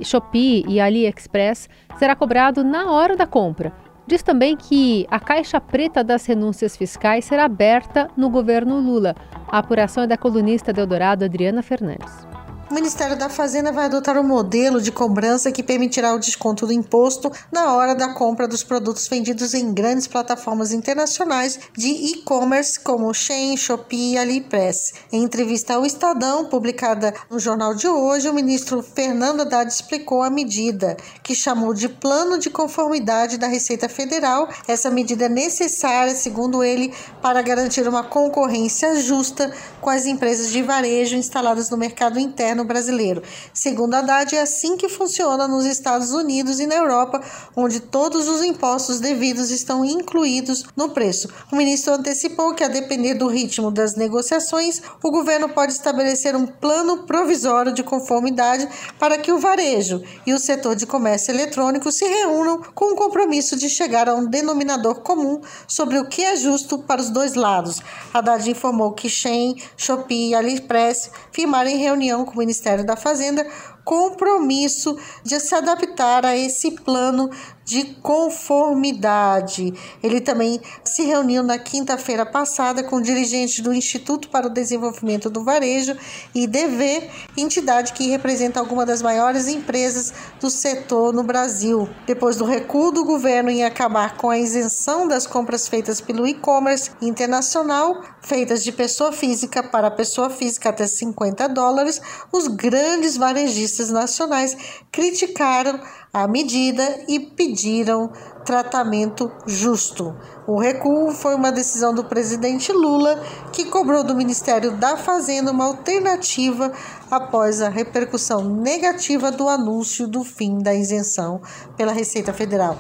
Shopee 0.03 0.65
e 0.67 0.81
AliExpress 0.81 1.69
será 2.01 2.17
cobrado 2.17 2.65
na 2.65 2.91
hora 2.91 3.17
da 3.17 3.29
compra. 3.29 3.73
Diz 4.09 4.23
também 4.23 4.57
que 4.57 5.07
a 5.11 5.21
caixa 5.21 5.61
preta 5.61 6.03
das 6.03 6.25
renúncias 6.25 6.75
fiscais 6.75 7.27
será 7.27 7.45
aberta 7.45 8.09
no 8.17 8.31
governo 8.31 8.81
Lula. 8.81 9.15
A 9.47 9.59
apuração 9.59 10.05
é 10.05 10.07
da 10.07 10.17
colunista 10.17 10.73
do 10.73 10.81
Eldorado, 10.81 11.27
Adriana 11.27 11.63
Fernandes. 11.63 12.28
O 12.71 12.75
Ministério 12.75 13.17
da 13.17 13.31
Fazenda 13.31 13.73
vai 13.73 13.87
adotar 13.87 14.19
um 14.19 14.23
modelo 14.23 14.79
de 14.79 14.93
cobrança 14.93 15.51
que 15.51 15.63
permitirá 15.63 16.13
o 16.13 16.19
desconto 16.19 16.67
do 16.67 16.73
imposto 16.73 17.33
na 17.51 17.73
hora 17.73 17.95
da 17.95 18.13
compra 18.13 18.47
dos 18.47 18.63
produtos 18.63 19.09
vendidos 19.09 19.55
em 19.55 19.73
grandes 19.73 20.07
plataformas 20.07 20.71
internacionais 20.71 21.59
de 21.75 21.89
e-commerce 21.89 22.79
como 22.79 23.13
Shein, 23.15 23.57
Shopee 23.57 24.13
e 24.13 24.19
AliExpress. 24.19 24.93
Em 25.11 25.23
entrevista 25.23 25.75
ao 25.77 25.87
Estadão, 25.87 26.45
publicada 26.45 27.15
no 27.31 27.39
jornal 27.39 27.75
de 27.75 27.89
hoje, 27.89 28.29
o 28.29 28.35
ministro 28.35 28.83
Fernando 28.83 29.41
Haddad 29.41 29.73
explicou 29.73 30.23
a 30.23 30.29
medida, 30.29 30.95
que 31.23 31.35
chamou 31.35 31.73
de 31.73 31.89
Plano 31.89 32.39
de 32.39 32.51
Conformidade 32.51 33.39
da 33.39 33.47
Receita 33.47 33.89
Federal. 33.89 34.47
Essa 34.69 34.91
medida 34.91 35.25
é 35.25 35.31
necessária, 35.31 36.15
segundo 36.15 36.63
ele, 36.63 36.93
para 37.23 37.41
garantir 37.41 37.89
uma 37.89 38.05
concorrência 38.05 39.01
justa 39.01 39.51
com 39.81 39.89
as 39.89 40.05
empresas 40.05 40.51
de 40.51 40.63
varejo 40.63 41.17
instaladas 41.17 41.71
no 41.71 41.79
mercado 41.79 42.21
interno 42.21 42.58
brasileiro. 42.65 43.23
Segundo 43.53 43.95
Haddad, 43.95 44.35
é 44.35 44.41
assim 44.41 44.77
que 44.77 44.89
funciona 44.89 45.49
nos 45.49 45.65
Estados 45.65 46.13
Unidos 46.13 46.61
e 46.61 46.67
na 46.67 46.77
Europa, 46.77 47.21
onde 47.57 47.81
todos 47.81 48.29
os 48.29 48.43
impostos 48.43 49.01
devidos 49.01 49.51
estão 49.51 49.85
incluídos 49.85 50.65
no 50.77 50.91
preço. 50.91 51.29
O 51.53 51.57
ministro 51.57 51.95
antecipou 51.95 52.55
que, 52.55 52.65
a 52.65 52.69
depender 52.69 53.15
do 53.15 53.27
ritmo 53.27 53.71
das 53.71 53.95
negociações, 53.95 54.81
o 55.03 55.11
governo 55.11 55.49
pode 55.49 55.73
estabelecer 55.73 56.37
um 56.37 56.47
plano 56.47 57.05
provisório 57.05 57.73
de 57.73 57.83
conformidade 57.83 58.69
para 58.99 59.19
que 59.19 59.33
o 59.33 59.39
varejo 59.39 60.03
e 60.27 60.33
o 60.33 60.39
setor 60.39 60.75
de 60.77 60.87
comércio 60.87 61.33
eletrônico 61.33 61.91
se 61.93 62.07
reúnam 62.07 62.63
com 62.75 62.93
o 62.93 62.97
compromisso 62.97 63.57
de 63.57 63.69
chegar 63.69 64.09
a 64.09 64.15
um 64.15 64.27
denominador 64.27 65.01
comum 65.01 65.41
sobre 65.67 65.99
o 65.99 66.07
que 66.07 66.23
é 66.23 66.37
justo 66.37 66.79
para 66.79 67.01
os 67.01 67.11
dois 67.11 67.35
lados. 67.35 67.81
Haddad 68.13 68.49
informou 68.51 68.93
que 68.93 69.09
Shein, 69.09 69.57
Shopee 69.77 70.31
e 70.31 70.35
AliExpress 70.35 71.11
firmaram 71.33 71.71
em 71.71 71.77
reunião 71.77 72.25
com 72.25 72.39
o 72.39 72.43
Ministério 72.49 72.83
da 72.83 72.97
Fazenda 72.97 73.47
compromisso 73.89 74.99
de 75.25 75.41
se 75.41 75.55
adaptar 75.55 76.27
a 76.27 76.37
esse 76.37 76.73
plano 76.73 77.31
de 77.69 77.85
conformidade. 78.03 79.75
Ele 80.03 80.23
também 80.23 80.59
se 80.83 81.03
reuniu 81.03 81.43
na 81.43 81.59
quinta-feira 81.59 82.25
passada 82.25 82.83
com 82.83 83.01
dirigentes 83.01 83.61
do 83.61 83.75
Instituto 83.75 84.31
para 84.31 84.47
o 84.47 84.51
Desenvolvimento 84.51 85.29
do 85.29 85.45
Varejo, 85.45 85.95
IDV, 86.35 87.11
entidade 87.37 87.93
que 87.93 88.09
representa 88.09 88.59
alguma 88.59 88.87
das 88.87 89.03
maiores 89.03 89.49
empresas 89.49 90.15
do 90.41 90.49
setor 90.49 91.13
no 91.13 91.23
Brasil. 91.23 91.87
Depois 92.07 92.37
do 92.37 92.47
recuo 92.47 92.91
do 92.91 93.05
governo 93.05 93.51
em 93.51 93.65
acabar 93.65 94.17
com 94.17 94.31
a 94.31 94.39
isenção 94.39 95.07
das 95.07 95.27
compras 95.27 95.69
feitas 95.69 96.01
pelo 96.01 96.27
e-commerce 96.27 96.91
internacional, 97.03 98.03
feitas 98.23 98.65
de 98.65 98.73
pessoa 98.73 99.13
física 99.13 99.63
para 99.63 99.91
pessoa 99.91 100.31
física 100.31 100.71
até 100.71 100.87
50 100.87 101.47
dólares, 101.49 102.01
os 102.33 102.49
grandes 102.49 103.17
varejistas 103.19 103.78
nacionais 103.91 104.57
criticaram 104.91 105.81
a 106.13 106.27
medida 106.27 107.05
e 107.07 107.21
pediram 107.21 108.11
tratamento 108.45 109.31
justo. 109.47 110.17
O 110.47 110.59
recuo 110.59 111.13
foi 111.13 111.35
uma 111.35 111.53
decisão 111.53 111.95
do 111.95 112.05
presidente 112.05 112.73
Lula, 112.73 113.23
que 113.53 113.67
cobrou 113.67 114.03
do 114.03 114.15
Ministério 114.15 114.73
da 114.73 114.97
Fazenda 114.97 115.53
uma 115.53 115.67
alternativa 115.67 116.73
após 117.11 117.61
a 117.61 117.69
repercussão 117.69 118.43
negativa 118.43 119.31
do 119.31 119.49
anúncio 119.49 120.09
do 120.09 120.25
fim 120.25 120.59
da 120.59 120.75
isenção 120.75 121.41
pela 121.77 121.93
Receita 121.93 122.33
Federal. 122.33 122.79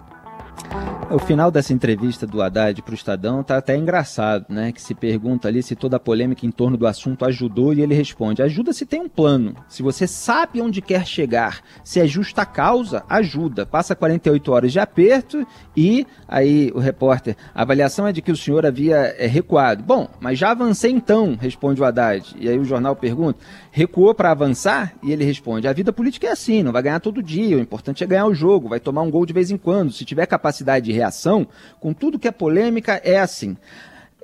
O 1.10 1.18
final 1.18 1.50
dessa 1.50 1.72
entrevista 1.72 2.26
do 2.26 2.42
Haddad 2.42 2.82
para 2.82 2.92
o 2.92 2.94
Estadão 2.94 3.42
tá 3.42 3.56
até 3.56 3.74
engraçado, 3.74 4.44
né? 4.50 4.72
Que 4.72 4.82
se 4.82 4.94
pergunta 4.94 5.48
ali 5.48 5.62
se 5.62 5.74
toda 5.74 5.96
a 5.96 6.00
polêmica 6.00 6.44
em 6.44 6.50
torno 6.50 6.76
do 6.76 6.86
assunto 6.86 7.24
ajudou 7.24 7.72
e 7.72 7.80
ele 7.80 7.94
responde: 7.94 8.42
ajuda 8.42 8.74
se 8.74 8.84
tem 8.84 9.00
um 9.00 9.08
plano. 9.08 9.54
Se 9.70 9.82
você 9.82 10.06
sabe 10.06 10.60
onde 10.60 10.82
quer 10.82 11.06
chegar, 11.06 11.60
se 11.82 11.98
é 11.98 12.06
justa 12.06 12.44
causa, 12.44 13.04
ajuda. 13.08 13.64
Passa 13.64 13.96
48 13.96 14.52
horas 14.52 14.70
de 14.70 14.78
aperto 14.78 15.46
e 15.74 16.06
aí 16.28 16.70
o 16.74 16.78
repórter: 16.78 17.36
a 17.54 17.62
avaliação 17.62 18.06
é 18.06 18.12
de 18.12 18.20
que 18.20 18.30
o 18.30 18.36
senhor 18.36 18.66
havia 18.66 18.96
é, 18.96 19.26
recuado. 19.26 19.82
Bom, 19.82 20.08
mas 20.20 20.38
já 20.38 20.50
avancei 20.50 20.90
então, 20.90 21.38
responde 21.40 21.80
o 21.80 21.86
Haddad. 21.86 22.36
E 22.38 22.50
aí 22.50 22.58
o 22.58 22.66
jornal 22.66 22.94
pergunta: 22.94 23.38
recuou 23.70 24.14
para 24.14 24.30
avançar? 24.30 24.92
E 25.02 25.10
ele 25.10 25.24
responde: 25.24 25.66
a 25.68 25.72
vida 25.72 25.90
política 25.90 26.26
é 26.26 26.32
assim, 26.32 26.62
não 26.62 26.72
vai 26.72 26.82
ganhar 26.82 27.00
todo 27.00 27.22
dia. 27.22 27.56
O 27.56 27.60
importante 27.60 28.04
é 28.04 28.06
ganhar 28.06 28.26
o 28.26 28.34
jogo, 28.34 28.68
vai 28.68 28.78
tomar 28.78 29.00
um 29.00 29.10
gol 29.10 29.24
de 29.24 29.32
vez 29.32 29.50
em 29.50 29.56
quando. 29.56 29.90
Se 29.90 30.04
tiver 30.04 30.26
capacidade 30.26 30.84
de 30.84 30.97
reação, 30.98 31.46
com 31.80 31.92
tudo 31.92 32.18
que 32.18 32.28
é 32.28 32.32
polêmica, 32.32 33.00
é 33.04 33.18
assim. 33.18 33.56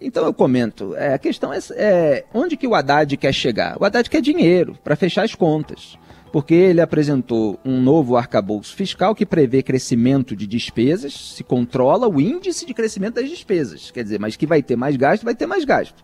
Então 0.00 0.24
eu 0.24 0.34
comento, 0.34 0.94
é, 0.96 1.14
a 1.14 1.18
questão 1.18 1.52
é, 1.52 1.58
é, 1.76 2.24
onde 2.34 2.56
que 2.56 2.66
o 2.66 2.74
Haddad 2.74 3.16
quer 3.16 3.32
chegar? 3.32 3.76
O 3.80 3.84
Haddad 3.84 4.10
quer 4.10 4.20
dinheiro 4.20 4.76
para 4.82 4.96
fechar 4.96 5.24
as 5.24 5.34
contas, 5.34 5.96
porque 6.32 6.52
ele 6.52 6.80
apresentou 6.80 7.58
um 7.64 7.80
novo 7.80 8.16
arcabouço 8.16 8.74
fiscal 8.74 9.14
que 9.14 9.24
prevê 9.24 9.62
crescimento 9.62 10.34
de 10.34 10.46
despesas, 10.46 11.14
se 11.14 11.44
controla 11.44 12.08
o 12.08 12.20
índice 12.20 12.66
de 12.66 12.74
crescimento 12.74 13.14
das 13.14 13.30
despesas, 13.30 13.90
quer 13.90 14.02
dizer, 14.02 14.18
mas 14.18 14.36
que 14.36 14.46
vai 14.46 14.62
ter 14.62 14.76
mais 14.76 14.96
gasto, 14.96 15.24
vai 15.24 15.34
ter 15.34 15.46
mais 15.46 15.64
gasto. 15.64 16.02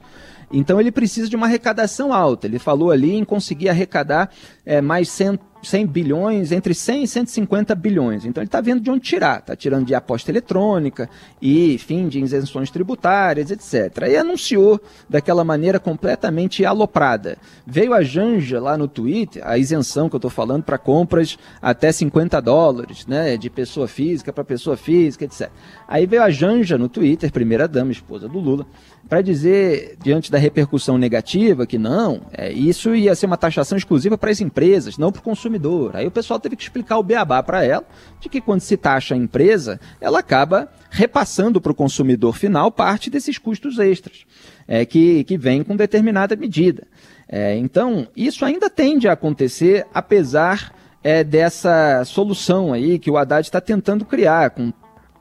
Então 0.53 0.81
ele 0.81 0.91
precisa 0.91 1.29
de 1.29 1.37
uma 1.37 1.47
arrecadação 1.47 2.13
alta. 2.13 2.47
Ele 2.47 2.59
falou 2.59 2.91
ali 2.91 3.15
em 3.15 3.25
conseguir 3.25 3.69
arrecadar 3.69 4.31
é, 4.67 4.81
mais 4.81 5.09
100, 5.09 5.39
100 5.63 5.87
bilhões, 5.87 6.53
entre 6.53 6.75
100 6.75 7.05
e 7.05 7.09
150 7.09 7.75
bilhões. 7.75 8.25
Então 8.25 8.43
ele 8.43 8.49
está 8.49 8.61
vendo 8.61 8.81
de 8.81 8.91
onde 8.91 9.03
tirar. 9.03 9.41
Está 9.41 9.55
tirando 9.55 9.87
de 9.87 9.95
aposta 9.95 10.31
eletrônica 10.31 11.09
e 11.41 11.79
fim 11.79 12.09
de 12.09 12.19
isenções 12.19 12.71
tributárias, 12.71 13.51
etc. 13.51 14.09
E 14.09 14.17
anunciou 14.17 14.81
daquela 15.09 15.45
maneira 15.45 15.79
completamente 15.79 16.65
aloprada. 16.65 17.39
Veio 17.67 17.95
a 17.95 18.03
Janja 18.03 18.61
lá 18.61 18.77
no 18.77 18.89
Twitter, 18.89 19.43
a 19.47 19.57
isenção 19.59 20.09
que 20.09 20.17
eu 20.17 20.19
estou 20.19 20.31
falando 20.31 20.65
para 20.65 20.79
compras 20.79 21.39
até 21.61 21.93
50 21.93 22.41
dólares, 22.41 23.07
né, 23.07 23.37
de 23.37 23.49
pessoa 23.49 23.87
física 23.87 24.33
para 24.33 24.43
pessoa 24.45 24.77
física, 24.77 25.25
etc. 25.25 25.51
Aí 25.87 26.07
veio 26.07 26.23
a 26.23 26.31
Janja 26.31 26.77
no 26.77 26.89
Twitter, 26.89 27.31
primeira 27.31 27.69
dama, 27.69 27.93
esposa 27.93 28.29
do 28.29 28.39
Lula, 28.39 28.67
para 29.09 29.23
dizer, 29.23 29.97
diante 30.03 30.31
da 30.31 30.39
repercussão 30.41 30.99
negativa, 30.99 31.67
que 31.67 31.79
não, 31.79 32.23
é, 32.33 32.53
isso 32.53 32.95
ia 32.95 33.15
ser 33.15 33.27
uma 33.27 33.37
taxação 33.37 33.79
exclusiva 33.79 34.19
para 34.19 34.31
as 34.31 34.41
empresas, 34.41 34.99
não 34.99 35.13
para 35.13 35.21
o 35.21 35.23
consumidor. 35.23 35.95
Aí 35.95 36.07
o 36.07 36.11
pessoal 36.11 36.41
teve 36.41 36.57
que 36.57 36.63
explicar 36.63 36.99
o 36.99 37.03
beabá 37.03 37.43
para 37.43 37.65
ela, 37.65 37.85
de 38.19 38.29
que 38.29 38.41
quando 38.41 38.61
se 38.61 38.77
taxa 38.77 39.15
a 39.15 39.19
empresa, 39.19 39.79
ela 40.01 40.19
acaba 40.19 40.69
repassando 40.91 41.61
para 41.61 41.73
o 41.73 41.75
consumidor 41.75 42.37
final 42.37 42.73
parte 42.73 43.09
desses 43.11 43.39
custos 43.39 43.79
extras, 43.79 44.25
é, 44.67 44.85
que, 44.85 45.23
que 45.25 45.39
vem 45.39 45.63
com 45.63 45.77
determinada 45.77 46.35
medida. 46.35 46.87
É, 47.29 47.57
então, 47.57 48.09
isso 48.17 48.45
ainda 48.45 48.69
tende 48.69 49.09
a 49.09 49.13
acontecer, 49.13 49.87
apesar 49.95 50.75
é, 51.03 51.23
dessa 51.23 52.05
solução 52.05 52.73
aí 52.73 52.99
que 52.99 53.11
o 53.11 53.17
Haddad 53.17 53.47
está 53.47 53.61
tentando 53.61 54.05
criar, 54.05 54.51
com 54.51 54.73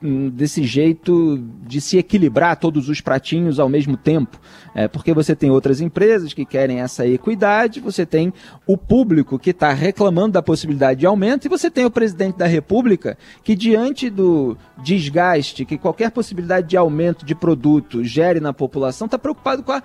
desse 0.02 0.64
jeito 0.64 1.38
de 1.66 1.80
se 1.80 1.98
equilibrar 1.98 2.56
todos 2.56 2.88
os 2.88 3.00
pratinhos 3.00 3.58
ao 3.58 3.68
mesmo 3.68 3.96
tempo. 3.96 4.40
É, 4.74 4.88
porque 4.88 5.12
você 5.12 5.36
tem 5.36 5.50
outras 5.50 5.80
empresas 5.80 6.32
que 6.32 6.44
querem 6.44 6.80
essa 6.80 7.06
equidade, 7.06 7.80
você 7.80 8.06
tem 8.06 8.32
o 8.66 8.78
público 8.78 9.38
que 9.38 9.50
está 9.50 9.72
reclamando 9.72 10.32
da 10.32 10.42
possibilidade 10.42 11.00
de 11.00 11.06
aumento, 11.06 11.44
e 11.44 11.48
você 11.48 11.70
tem 11.70 11.84
o 11.84 11.90
presidente 11.90 12.38
da 12.38 12.46
República 12.46 13.18
que, 13.42 13.54
diante 13.54 14.08
do 14.08 14.56
desgaste 14.82 15.64
que 15.64 15.76
qualquer 15.76 16.10
possibilidade 16.10 16.68
de 16.68 16.76
aumento 16.76 17.26
de 17.26 17.34
produto 17.34 18.02
gere 18.02 18.40
na 18.40 18.52
população, 18.52 19.06
está 19.06 19.18
preocupado 19.18 19.62
com 19.62 19.72
a 19.72 19.82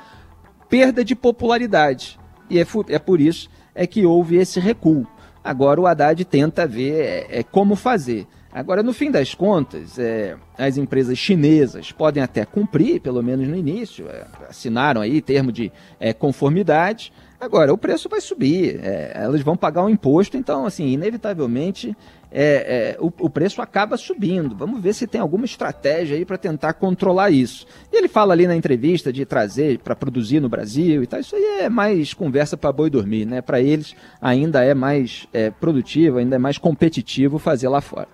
perda 0.69 1.03
de 1.03 1.15
popularidade. 1.15 2.19
E 2.49 2.59
é, 2.59 2.65
é 2.89 2.99
por 2.99 3.19
isso 3.19 3.49
é 3.73 3.85
que 3.85 4.05
houve 4.05 4.37
esse 4.37 4.59
recuo. 4.59 5.05
Agora 5.43 5.81
o 5.81 5.85
Haddad 5.85 6.23
tenta 6.25 6.65
ver 6.65 6.93
é, 6.93 7.39
é 7.39 7.43
como 7.43 7.75
fazer. 7.75 8.25
Agora, 8.55 8.81
no 8.81 8.93
fim 8.93 9.11
das 9.11 9.35
contas, 9.35 9.99
é, 9.99 10.37
as 10.57 10.77
empresas 10.77 11.17
chinesas 11.17 11.91
podem 11.91 12.23
até 12.23 12.45
cumprir, 12.45 13.01
pelo 13.01 13.21
menos 13.21 13.45
no 13.45 13.53
início, 13.53 14.07
é, 14.07 14.25
assinaram 14.47 15.01
aí 15.01 15.21
termo 15.21 15.51
de 15.51 15.69
é, 15.99 16.13
conformidade. 16.13 17.11
Agora, 17.37 17.73
o 17.73 17.77
preço 17.77 18.07
vai 18.07 18.21
subir, 18.21 18.79
é, 18.81 19.11
elas 19.13 19.41
vão 19.41 19.57
pagar 19.57 19.83
um 19.83 19.89
imposto, 19.89 20.37
então, 20.37 20.65
assim, 20.65 20.87
inevitavelmente 20.87 21.93
é, 22.37 22.97
é, 22.97 22.97
o, 22.99 23.05
o, 23.05 23.29
preço 23.29 23.61
acaba 23.61 23.95
subindo. 23.95 24.53
Vamos 24.57 24.81
ver 24.81 24.93
se 24.93 25.07
tem 25.07 25.21
alguma 25.21 25.45
estratégia 25.45 26.17
aí 26.17 26.25
para 26.25 26.37
tentar 26.37 26.73
controlar 26.73 27.31
isso. 27.31 27.65
E 27.93 27.95
ele 27.95 28.09
fala 28.09 28.33
ali 28.33 28.45
na 28.45 28.57
entrevista 28.57 29.13
de 29.13 29.25
trazer 29.25 29.79
para 29.79 29.95
produzir 29.95 30.41
no 30.41 30.49
Brasil 30.49 31.01
e 31.01 31.07
tal. 31.07 31.21
Isso 31.21 31.33
aí 31.33 31.61
é 31.61 31.69
mais 31.69 32.13
conversa 32.13 32.57
para 32.57 32.73
boi 32.73 32.89
dormir, 32.89 33.25
né? 33.25 33.41
Para 33.41 33.61
eles 33.61 33.95
ainda 34.21 34.61
é 34.65 34.73
mais 34.73 35.25
é, 35.31 35.49
produtivo, 35.49 36.17
ainda 36.17 36.35
é 36.35 36.39
mais 36.39 36.57
competitivo 36.57 37.39
fazer 37.39 37.69
lá 37.69 37.79
fora. 37.79 38.09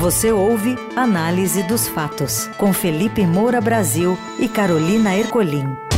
Você 0.00 0.32
ouve 0.32 0.74
Análise 0.96 1.62
dos 1.62 1.86
Fatos 1.86 2.48
com 2.58 2.72
Felipe 2.72 3.24
Moura 3.24 3.60
Brasil 3.60 4.18
e 4.40 4.48
Carolina 4.48 5.16
Ercolim. 5.16 5.93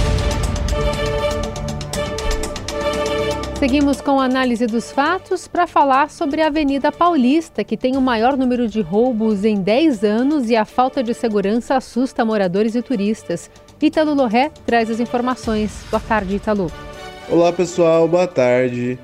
Seguimos 3.58 4.02
com 4.02 4.20
a 4.20 4.26
análise 4.26 4.66
dos 4.66 4.92
fatos 4.92 5.48
para 5.48 5.66
falar 5.66 6.10
sobre 6.10 6.42
a 6.42 6.48
Avenida 6.48 6.92
Paulista, 6.92 7.64
que 7.64 7.74
tem 7.74 7.96
o 7.96 8.02
maior 8.02 8.36
número 8.36 8.68
de 8.68 8.82
roubos 8.82 9.46
em 9.46 9.62
10 9.62 10.04
anos 10.04 10.50
e 10.50 10.54
a 10.54 10.66
falta 10.66 11.02
de 11.02 11.14
segurança 11.14 11.74
assusta 11.74 12.22
moradores 12.22 12.74
e 12.74 12.82
turistas. 12.82 13.50
Ítalo 13.80 14.12
Loré 14.12 14.50
traz 14.66 14.90
as 14.90 15.00
informações. 15.00 15.86
Boa 15.90 16.02
tarde, 16.02 16.36
Ítalo. 16.36 16.70
Olá, 17.30 17.50
pessoal. 17.50 18.06
Boa 18.06 18.26
tarde. 18.26 18.98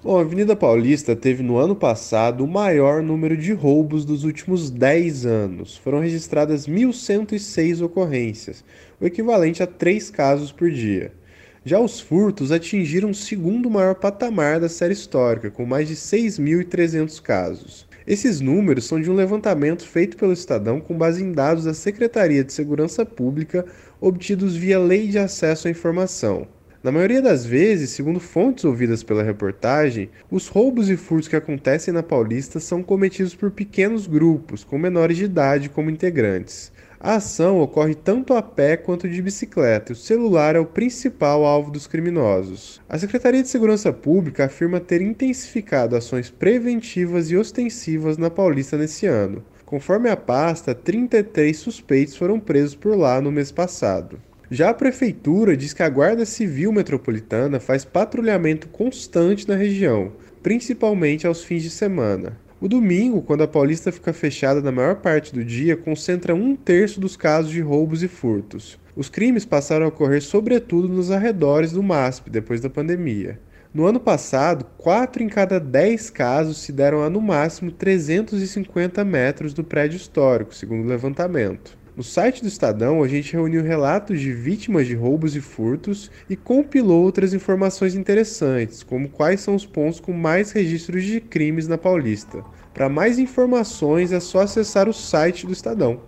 Bom, 0.00 0.16
a 0.16 0.20
Avenida 0.20 0.54
Paulista 0.54 1.16
teve 1.16 1.42
no 1.42 1.58
ano 1.58 1.74
passado 1.74 2.44
o 2.44 2.48
maior 2.48 3.02
número 3.02 3.36
de 3.36 3.52
roubos 3.52 4.04
dos 4.04 4.22
últimos 4.22 4.70
10 4.70 5.26
anos. 5.26 5.76
Foram 5.76 5.98
registradas 5.98 6.68
1.106 6.68 7.84
ocorrências, 7.84 8.64
o 9.00 9.06
equivalente 9.06 9.60
a 9.60 9.66
3 9.66 10.08
casos 10.08 10.52
por 10.52 10.70
dia. 10.70 11.17
Já 11.68 11.78
os 11.78 12.00
furtos 12.00 12.50
atingiram 12.50 13.10
o 13.10 13.14
segundo 13.14 13.68
maior 13.68 13.94
patamar 13.94 14.58
da 14.58 14.70
série 14.70 14.94
histórica, 14.94 15.50
com 15.50 15.66
mais 15.66 15.86
de 15.86 15.96
6.300 15.96 17.20
casos. 17.20 17.86
Esses 18.06 18.40
números 18.40 18.86
são 18.86 18.98
de 18.98 19.10
um 19.10 19.14
levantamento 19.14 19.86
feito 19.86 20.16
pelo 20.16 20.32
Estadão 20.32 20.80
com 20.80 20.96
base 20.96 21.22
em 21.22 21.30
dados 21.30 21.64
da 21.64 21.74
Secretaria 21.74 22.42
de 22.42 22.54
Segurança 22.54 23.04
Pública 23.04 23.66
obtidos 24.00 24.56
via 24.56 24.78
Lei 24.78 25.08
de 25.08 25.18
Acesso 25.18 25.68
à 25.68 25.70
Informação. 25.70 26.48
Na 26.82 26.90
maioria 26.90 27.20
das 27.20 27.44
vezes, 27.44 27.90
segundo 27.90 28.18
fontes 28.18 28.64
ouvidas 28.64 29.02
pela 29.02 29.22
reportagem, 29.22 30.08
os 30.30 30.48
roubos 30.48 30.88
e 30.88 30.96
furtos 30.96 31.28
que 31.28 31.36
acontecem 31.36 31.92
na 31.92 32.02
Paulista 32.02 32.58
são 32.60 32.82
cometidos 32.82 33.34
por 33.34 33.50
pequenos 33.50 34.06
grupos, 34.06 34.64
com 34.64 34.78
menores 34.78 35.18
de 35.18 35.24
idade 35.24 35.68
como 35.68 35.90
integrantes. 35.90 36.72
A 37.00 37.14
ação 37.14 37.60
ocorre 37.60 37.94
tanto 37.94 38.34
a 38.34 38.42
pé 38.42 38.76
quanto 38.76 39.08
de 39.08 39.22
bicicleta 39.22 39.92
e 39.92 39.94
o 39.94 39.96
celular 39.96 40.56
é 40.56 40.58
o 40.58 40.66
principal 40.66 41.44
alvo 41.44 41.70
dos 41.70 41.86
criminosos. 41.86 42.80
A 42.88 42.98
Secretaria 42.98 43.40
de 43.40 43.48
Segurança 43.48 43.92
Pública 43.92 44.46
afirma 44.46 44.80
ter 44.80 45.00
intensificado 45.00 45.94
ações 45.94 46.28
preventivas 46.28 47.30
e 47.30 47.36
ostensivas 47.36 48.18
na 48.18 48.28
Paulista 48.30 48.76
nesse 48.76 49.06
ano. 49.06 49.44
Conforme 49.64 50.10
a 50.10 50.16
pasta, 50.16 50.74
33 50.74 51.56
suspeitos 51.56 52.16
foram 52.16 52.40
presos 52.40 52.74
por 52.74 52.96
lá 52.96 53.20
no 53.20 53.30
mês 53.30 53.52
passado. 53.52 54.20
Já 54.50 54.70
a 54.70 54.74
Prefeitura 54.74 55.56
diz 55.56 55.72
que 55.72 55.84
a 55.84 55.88
Guarda 55.88 56.24
Civil 56.24 56.72
Metropolitana 56.72 57.60
faz 57.60 57.84
patrulhamento 57.84 58.66
constante 58.70 59.46
na 59.46 59.54
região, 59.54 60.10
principalmente 60.42 61.28
aos 61.28 61.44
fins 61.44 61.62
de 61.62 61.70
semana. 61.70 62.36
O 62.60 62.66
domingo, 62.66 63.22
quando 63.22 63.44
a 63.44 63.48
Paulista 63.48 63.92
fica 63.92 64.12
fechada 64.12 64.60
na 64.60 64.72
maior 64.72 64.96
parte 64.96 65.32
do 65.32 65.44
dia, 65.44 65.76
concentra 65.76 66.34
um 66.34 66.56
terço 66.56 66.98
dos 66.98 67.16
casos 67.16 67.52
de 67.52 67.60
roubos 67.60 68.02
e 68.02 68.08
furtos. 68.08 68.80
Os 68.96 69.08
crimes 69.08 69.44
passaram 69.44 69.84
a 69.86 69.90
ocorrer 69.90 70.20
sobretudo 70.20 70.88
nos 70.88 71.12
arredores 71.12 71.70
do 71.70 71.84
MASP 71.84 72.28
depois 72.28 72.60
da 72.60 72.68
pandemia. 72.68 73.38
No 73.72 73.86
ano 73.86 74.00
passado, 74.00 74.66
4 74.76 75.22
em 75.22 75.28
cada 75.28 75.60
10 75.60 76.10
casos 76.10 76.58
se 76.58 76.72
deram 76.72 77.04
a 77.04 77.08
no 77.08 77.20
máximo 77.20 77.70
350 77.70 79.04
metros 79.04 79.54
do 79.54 79.62
prédio 79.62 79.96
histórico, 79.96 80.52
segundo 80.52 80.84
o 80.84 80.88
levantamento. 80.88 81.77
No 81.98 82.04
site 82.04 82.42
do 82.42 82.46
Estadão, 82.46 83.02
a 83.02 83.08
gente 83.08 83.32
reuniu 83.32 83.60
relatos 83.60 84.20
de 84.20 84.32
vítimas 84.32 84.86
de 84.86 84.94
roubos 84.94 85.34
e 85.34 85.40
furtos 85.40 86.12
e 86.30 86.36
compilou 86.36 87.02
outras 87.02 87.34
informações 87.34 87.96
interessantes, 87.96 88.84
como 88.84 89.08
quais 89.08 89.40
são 89.40 89.56
os 89.56 89.66
pontos 89.66 89.98
com 89.98 90.12
mais 90.12 90.52
registros 90.52 91.02
de 91.02 91.20
crimes 91.20 91.66
na 91.66 91.76
Paulista. 91.76 92.44
Para 92.72 92.88
mais 92.88 93.18
informações 93.18 94.12
é 94.12 94.20
só 94.20 94.42
acessar 94.42 94.88
o 94.88 94.92
site 94.92 95.44
do 95.44 95.52
Estadão. 95.52 96.00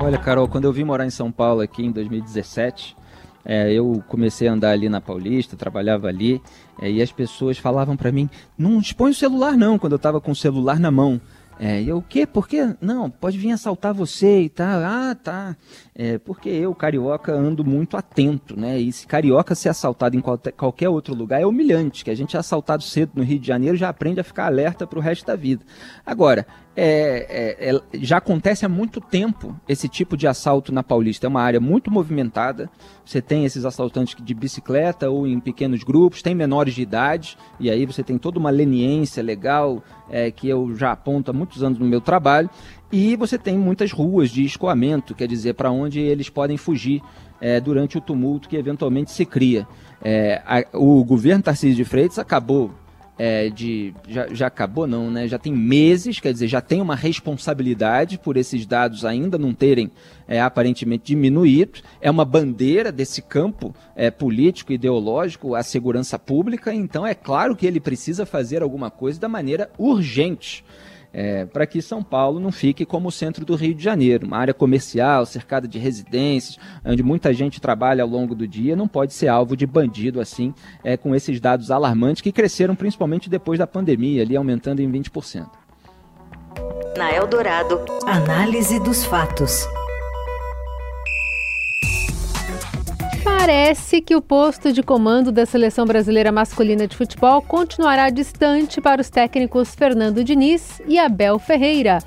Olha, 0.00 0.16
Carol, 0.16 0.46
quando 0.46 0.66
eu 0.66 0.72
vim 0.72 0.84
morar 0.84 1.04
em 1.04 1.10
São 1.10 1.32
Paulo 1.32 1.60
aqui 1.60 1.84
em 1.84 1.90
2017, 1.90 2.96
é, 3.44 3.72
eu 3.72 4.00
comecei 4.06 4.46
a 4.46 4.52
andar 4.52 4.70
ali 4.70 4.88
na 4.88 5.00
Paulista, 5.00 5.56
trabalhava 5.56 6.06
ali, 6.06 6.40
é, 6.80 6.88
e 6.88 7.02
as 7.02 7.10
pessoas 7.10 7.58
falavam 7.58 7.96
para 7.96 8.12
mim: 8.12 8.30
não 8.56 8.78
expõe 8.78 9.10
o 9.10 9.14
celular 9.14 9.56
não, 9.56 9.76
quando 9.76 9.94
eu 9.94 9.96
estava 9.96 10.20
com 10.20 10.30
o 10.30 10.36
celular 10.36 10.78
na 10.78 10.92
mão. 10.92 11.20
É, 11.62 11.82
e 11.82 11.90
eu, 11.90 11.98
o 11.98 12.02
quê? 12.02 12.26
Por 12.26 12.48
quê? 12.48 12.74
Não, 12.80 13.10
pode 13.10 13.36
vir 13.36 13.52
assaltar 13.52 13.92
você 13.92 14.40
e 14.40 14.48
tal. 14.48 14.80
Ah, 14.82 15.14
tá. 15.14 15.54
É, 15.94 16.16
porque 16.16 16.48
eu, 16.48 16.74
carioca, 16.74 17.34
ando 17.34 17.62
muito 17.62 17.98
atento, 17.98 18.58
né? 18.58 18.78
E 18.78 18.90
se 18.90 19.06
carioca 19.06 19.54
ser 19.54 19.68
assaltado 19.68 20.16
em 20.16 20.22
qualquer 20.56 20.88
outro 20.88 21.14
lugar 21.14 21.42
é 21.42 21.44
humilhante, 21.44 22.02
que 22.02 22.10
a 22.10 22.14
gente 22.14 22.34
é 22.34 22.40
assaltado 22.40 22.82
cedo 22.82 23.12
no 23.14 23.22
Rio 23.22 23.38
de 23.38 23.46
Janeiro 23.46 23.76
já 23.76 23.90
aprende 23.90 24.20
a 24.20 24.24
ficar 24.24 24.46
alerta 24.46 24.86
para 24.86 24.98
o 24.98 25.02
resto 25.02 25.26
da 25.26 25.36
vida. 25.36 25.62
Agora, 26.06 26.46
é, 26.76 27.66
é, 27.68 27.70
é, 27.70 27.80
já 27.94 28.18
acontece 28.18 28.64
há 28.64 28.68
muito 28.68 29.00
tempo 29.00 29.58
esse 29.68 29.88
tipo 29.88 30.16
de 30.16 30.26
assalto 30.26 30.72
na 30.72 30.82
Paulista. 30.82 31.26
É 31.26 31.28
uma 31.28 31.42
área 31.42 31.60
muito 31.60 31.90
movimentada. 31.90 32.70
Você 33.04 33.20
tem 33.20 33.44
esses 33.44 33.64
assaltantes 33.64 34.14
de 34.22 34.34
bicicleta 34.34 35.10
ou 35.10 35.26
em 35.26 35.40
pequenos 35.40 35.82
grupos, 35.82 36.22
tem 36.22 36.34
menores 36.34 36.74
de 36.74 36.82
idade, 36.82 37.36
e 37.58 37.68
aí 37.68 37.84
você 37.84 38.02
tem 38.02 38.16
toda 38.16 38.38
uma 38.38 38.50
leniência 38.50 39.22
legal 39.22 39.82
é, 40.08 40.30
que 40.30 40.48
eu 40.48 40.74
já 40.76 40.92
aponto 40.92 41.30
há 41.30 41.34
muitos 41.34 41.62
anos 41.62 41.78
no 41.78 41.86
meu 41.86 42.00
trabalho. 42.00 42.48
E 42.92 43.16
você 43.16 43.38
tem 43.38 43.56
muitas 43.58 43.92
ruas 43.92 44.30
de 44.30 44.44
escoamento, 44.44 45.14
quer 45.14 45.28
dizer, 45.28 45.54
para 45.54 45.70
onde 45.70 46.00
eles 46.00 46.28
podem 46.28 46.56
fugir 46.56 47.02
é, 47.40 47.60
durante 47.60 47.96
o 47.96 48.00
tumulto 48.00 48.48
que 48.48 48.56
eventualmente 48.56 49.10
se 49.10 49.24
cria. 49.24 49.66
É, 50.02 50.42
a, 50.44 50.64
o 50.76 51.04
governo 51.04 51.42
Tarcísio 51.42 51.76
de 51.76 51.84
Freitas 51.84 52.18
acabou 52.18 52.70
é, 53.22 53.50
de. 53.50 53.92
Já, 54.08 54.28
já, 54.32 54.46
acabou, 54.46 54.86
não, 54.86 55.10
né? 55.10 55.28
Já 55.28 55.38
tem 55.38 55.52
meses, 55.52 56.18
quer 56.18 56.32
dizer, 56.32 56.48
já 56.48 56.62
tem 56.62 56.80
uma 56.80 56.96
responsabilidade 56.96 58.16
por 58.16 58.38
esses 58.38 58.64
dados 58.64 59.04
ainda 59.04 59.36
não 59.36 59.52
terem 59.52 59.90
é, 60.26 60.40
aparentemente 60.40 61.04
diminuído. 61.04 61.80
É 62.00 62.10
uma 62.10 62.24
bandeira 62.24 62.90
desse 62.90 63.20
campo 63.20 63.74
é, 63.94 64.10
político, 64.10 64.72
ideológico, 64.72 65.54
a 65.54 65.62
segurança 65.62 66.18
pública, 66.18 66.72
então 66.72 67.06
é 67.06 67.14
claro 67.14 67.54
que 67.54 67.66
ele 67.66 67.78
precisa 67.78 68.24
fazer 68.24 68.62
alguma 68.62 68.90
coisa 68.90 69.20
da 69.20 69.28
maneira 69.28 69.70
urgente 69.76 70.64
é, 71.12 71.44
para 71.44 71.66
que 71.66 71.82
São 71.82 72.02
Paulo 72.02 72.38
não 72.38 72.52
fique 72.52 72.84
como 72.84 73.08
o 73.08 73.12
centro 73.12 73.44
do 73.44 73.54
Rio 73.54 73.74
de 73.74 73.82
Janeiro, 73.82 74.26
uma 74.26 74.38
área 74.38 74.54
comercial 74.54 75.26
cercada 75.26 75.66
de 75.66 75.78
residências, 75.78 76.58
onde 76.84 77.02
muita 77.02 77.32
gente 77.32 77.60
trabalha 77.60 78.02
ao 78.02 78.08
longo 78.08 78.34
do 78.34 78.46
dia, 78.46 78.76
não 78.76 78.88
pode 78.88 79.12
ser 79.12 79.28
alvo 79.28 79.56
de 79.56 79.66
bandido 79.66 80.20
assim, 80.20 80.54
é, 80.84 80.96
com 80.96 81.14
esses 81.14 81.40
dados 81.40 81.70
alarmantes 81.70 82.22
que 82.22 82.32
cresceram 82.32 82.74
principalmente 82.74 83.28
depois 83.28 83.58
da 83.58 83.66
pandemia, 83.66 84.22
ali 84.22 84.36
aumentando 84.36 84.80
em 84.80 84.90
20%. 84.90 85.46
Na 86.96 87.12
Eldorado, 87.12 87.80
análise 88.06 88.78
dos 88.80 89.04
fatos. 89.04 89.66
Parece 93.22 94.00
que 94.00 94.16
o 94.16 94.22
posto 94.22 94.72
de 94.72 94.82
comando 94.82 95.30
da 95.30 95.44
seleção 95.44 95.84
brasileira 95.84 96.32
masculina 96.32 96.86
de 96.86 96.96
futebol 96.96 97.42
continuará 97.42 98.08
distante 98.08 98.80
para 98.80 99.00
os 99.00 99.10
técnicos 99.10 99.74
Fernando 99.74 100.24
Diniz 100.24 100.80
e 100.86 100.98
Abel 100.98 101.38
Ferreira. 101.38 101.98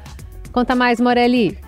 Conta 0.51 0.75
mais, 0.75 0.99
Morelli. 0.99 1.59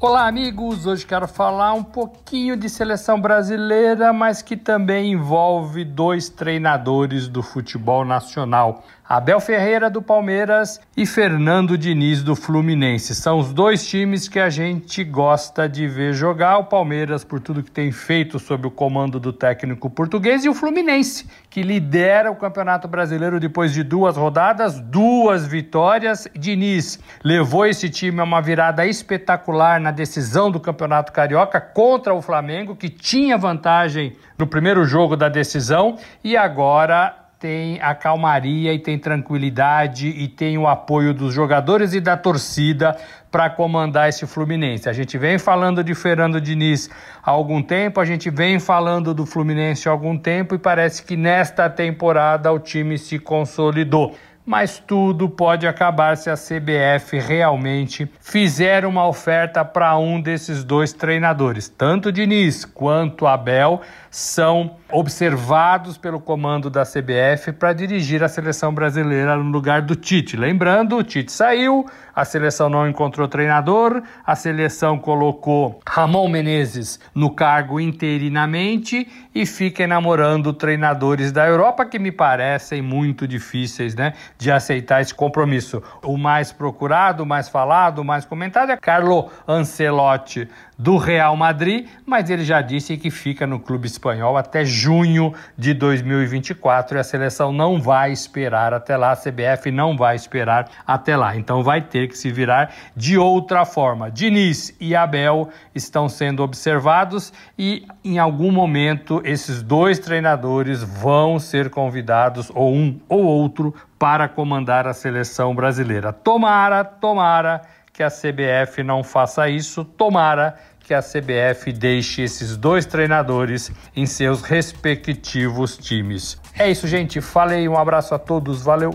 Olá, 0.00 0.26
amigos! 0.26 0.86
Hoje 0.86 1.06
quero 1.06 1.26
falar 1.26 1.72
um 1.72 1.82
pouquinho 1.82 2.56
de 2.56 2.68
seleção 2.68 3.20
brasileira, 3.20 4.12
mas 4.12 4.42
que 4.42 4.56
também 4.56 5.12
envolve 5.12 5.84
dois 5.84 6.28
treinadores 6.28 7.26
do 7.28 7.42
futebol 7.42 8.04
nacional. 8.04 8.84
Abel 9.06 9.38
Ferreira 9.38 9.90
do 9.90 10.00
Palmeiras 10.00 10.80
e 10.96 11.04
Fernando 11.04 11.76
Diniz 11.76 12.22
do 12.22 12.34
Fluminense. 12.34 13.14
São 13.14 13.38
os 13.38 13.52
dois 13.52 13.86
times 13.86 14.28
que 14.28 14.40
a 14.40 14.48
gente 14.48 15.04
gosta 15.04 15.68
de 15.68 15.86
ver 15.86 16.14
jogar. 16.14 16.56
O 16.56 16.64
Palmeiras, 16.64 17.22
por 17.22 17.38
tudo 17.38 17.62
que 17.62 17.70
tem 17.70 17.92
feito 17.92 18.38
sob 18.38 18.66
o 18.66 18.70
comando 18.70 19.20
do 19.20 19.30
técnico 19.30 19.90
português, 19.90 20.46
e 20.46 20.48
o 20.48 20.54
Fluminense, 20.54 21.28
que 21.50 21.62
lidera 21.62 22.30
o 22.30 22.36
Campeonato 22.36 22.88
Brasileiro 22.88 23.38
depois 23.38 23.74
de 23.74 23.82
duas 23.82 24.16
rodadas, 24.16 24.80
duas 24.80 25.46
vitórias. 25.46 26.26
Diniz 26.34 26.98
levou 27.22 27.66
esse 27.66 27.90
time 27.90 28.20
a 28.20 28.24
uma 28.24 28.40
virada 28.40 28.86
espetacular 28.86 29.78
na 29.78 29.90
decisão 29.90 30.50
do 30.50 30.58
Campeonato 30.58 31.12
Carioca 31.12 31.60
contra 31.60 32.14
o 32.14 32.22
Flamengo, 32.22 32.74
que 32.74 32.88
tinha 32.88 33.36
vantagem 33.36 34.16
no 34.38 34.46
primeiro 34.46 34.82
jogo 34.86 35.14
da 35.14 35.28
decisão, 35.28 35.98
e 36.22 36.38
agora 36.38 37.23
tem 37.38 37.80
a 37.80 37.94
calmaria 37.94 38.72
e 38.72 38.78
tem 38.78 38.98
tranquilidade 38.98 40.08
e 40.08 40.28
tem 40.28 40.56
o 40.56 40.66
apoio 40.66 41.12
dos 41.12 41.34
jogadores 41.34 41.92
e 41.92 42.00
da 42.00 42.16
torcida 42.16 42.96
para 43.30 43.50
comandar 43.50 44.08
esse 44.08 44.26
Fluminense. 44.26 44.88
A 44.88 44.92
gente 44.92 45.18
vem 45.18 45.38
falando 45.38 45.82
de 45.82 45.94
Fernando 45.94 46.40
Diniz 46.40 46.88
há 47.22 47.30
algum 47.30 47.62
tempo, 47.62 48.00
a 48.00 48.04
gente 48.04 48.30
vem 48.30 48.58
falando 48.58 49.12
do 49.12 49.26
Fluminense 49.26 49.88
há 49.88 49.92
algum 49.92 50.16
tempo 50.16 50.54
e 50.54 50.58
parece 50.58 51.02
que 51.02 51.16
nesta 51.16 51.68
temporada 51.68 52.52
o 52.52 52.58
time 52.58 52.96
se 52.96 53.18
consolidou 53.18 54.14
mas 54.44 54.78
tudo 54.78 55.28
pode 55.28 55.66
acabar 55.66 56.16
se 56.16 56.28
a 56.28 56.34
CBF 56.34 57.18
realmente 57.18 58.10
fizer 58.20 58.84
uma 58.84 59.06
oferta 59.06 59.64
para 59.64 59.96
um 59.96 60.20
desses 60.20 60.62
dois 60.62 60.92
treinadores. 60.92 61.68
Tanto 61.68 62.12
Diniz 62.12 62.64
quanto 62.64 63.26
Abel 63.26 63.80
são 64.10 64.76
observados 64.92 65.96
pelo 65.98 66.20
comando 66.20 66.70
da 66.70 66.84
CBF 66.84 67.52
para 67.52 67.72
dirigir 67.72 68.22
a 68.22 68.28
seleção 68.28 68.72
brasileira 68.72 69.36
no 69.36 69.50
lugar 69.50 69.82
do 69.82 69.96
Tite. 69.96 70.36
Lembrando, 70.36 70.96
o 70.96 71.02
Tite 71.02 71.32
saiu, 71.32 71.84
a 72.14 72.24
seleção 72.24 72.68
não 72.68 72.88
encontrou 72.88 73.26
treinador, 73.26 74.02
a 74.24 74.36
seleção 74.36 74.98
colocou 74.98 75.80
Ramon 75.86 76.28
Menezes 76.28 77.00
no 77.14 77.30
cargo 77.30 77.80
interinamente 77.80 79.08
e 79.34 79.44
fica 79.44 79.82
enamorando 79.82 80.52
treinadores 80.52 81.32
da 81.32 81.46
Europa 81.46 81.84
que 81.84 81.98
me 81.98 82.12
parecem 82.12 82.80
muito 82.80 83.26
difíceis, 83.26 83.94
né, 83.94 84.12
de 84.38 84.50
aceitar 84.50 85.00
esse 85.00 85.14
compromisso. 85.14 85.82
O 86.02 86.16
mais 86.16 86.52
procurado, 86.52 87.24
o 87.24 87.26
mais 87.26 87.48
falado, 87.48 87.98
o 87.98 88.04
mais 88.04 88.24
comentado 88.24 88.70
é 88.70 88.76
Carlo 88.76 89.30
Ancelotti 89.48 90.48
do 90.78 90.96
Real 90.96 91.36
Madrid, 91.36 91.86
mas 92.04 92.30
ele 92.30 92.44
já 92.44 92.60
disse 92.60 92.96
que 92.96 93.10
fica 93.10 93.46
no 93.46 93.60
clube 93.60 93.86
espanhol 93.86 94.36
até 94.36 94.64
junho 94.64 95.32
de 95.56 95.72
2024 95.74 96.96
e 96.96 97.00
a 97.00 97.04
seleção 97.04 97.52
não 97.52 97.80
vai 97.80 98.12
esperar 98.12 98.74
até 98.74 98.96
lá, 98.96 99.12
a 99.12 99.16
CBF 99.16 99.70
não 99.70 99.96
vai 99.96 100.16
esperar 100.16 100.68
até 100.86 101.16
lá. 101.16 101.36
Então 101.36 101.62
vai 101.62 101.80
ter 101.80 102.08
que 102.08 102.18
se 102.18 102.30
virar 102.30 102.72
de 102.96 103.16
outra 103.16 103.64
forma. 103.64 104.10
Diniz 104.10 104.74
e 104.80 104.94
Abel 104.94 105.48
estão 105.74 106.08
sendo 106.08 106.42
observados 106.42 107.32
e 107.58 107.86
em 108.04 108.18
algum 108.18 108.50
momento 108.50 109.20
esses 109.24 109.62
dois 109.62 109.98
treinadores 109.98 110.82
vão 110.82 111.38
ser 111.38 111.70
convidados 111.70 112.50
ou 112.54 112.74
um 112.74 113.00
ou 113.08 113.22
outro 113.22 113.74
para 113.98 114.28
comandar 114.28 114.86
a 114.86 114.92
seleção 114.92 115.54
brasileira. 115.54 116.12
Tomara, 116.12 116.84
tomara 116.84 117.62
que 117.94 118.02
a 118.02 118.10
CBF 118.10 118.82
não 118.82 119.04
faça 119.04 119.48
isso. 119.48 119.84
Tomara 119.84 120.58
que 120.80 120.92
a 120.92 121.00
CBF 121.00 121.72
deixe 121.72 122.22
esses 122.22 122.56
dois 122.56 122.84
treinadores 122.84 123.70
em 123.96 124.04
seus 124.04 124.42
respectivos 124.42 125.78
times. 125.78 126.38
É 126.58 126.68
isso, 126.68 126.88
gente. 126.88 127.20
Falei, 127.20 127.68
um 127.68 127.78
abraço 127.78 128.12
a 128.12 128.18
todos, 128.18 128.62
valeu! 128.62 128.94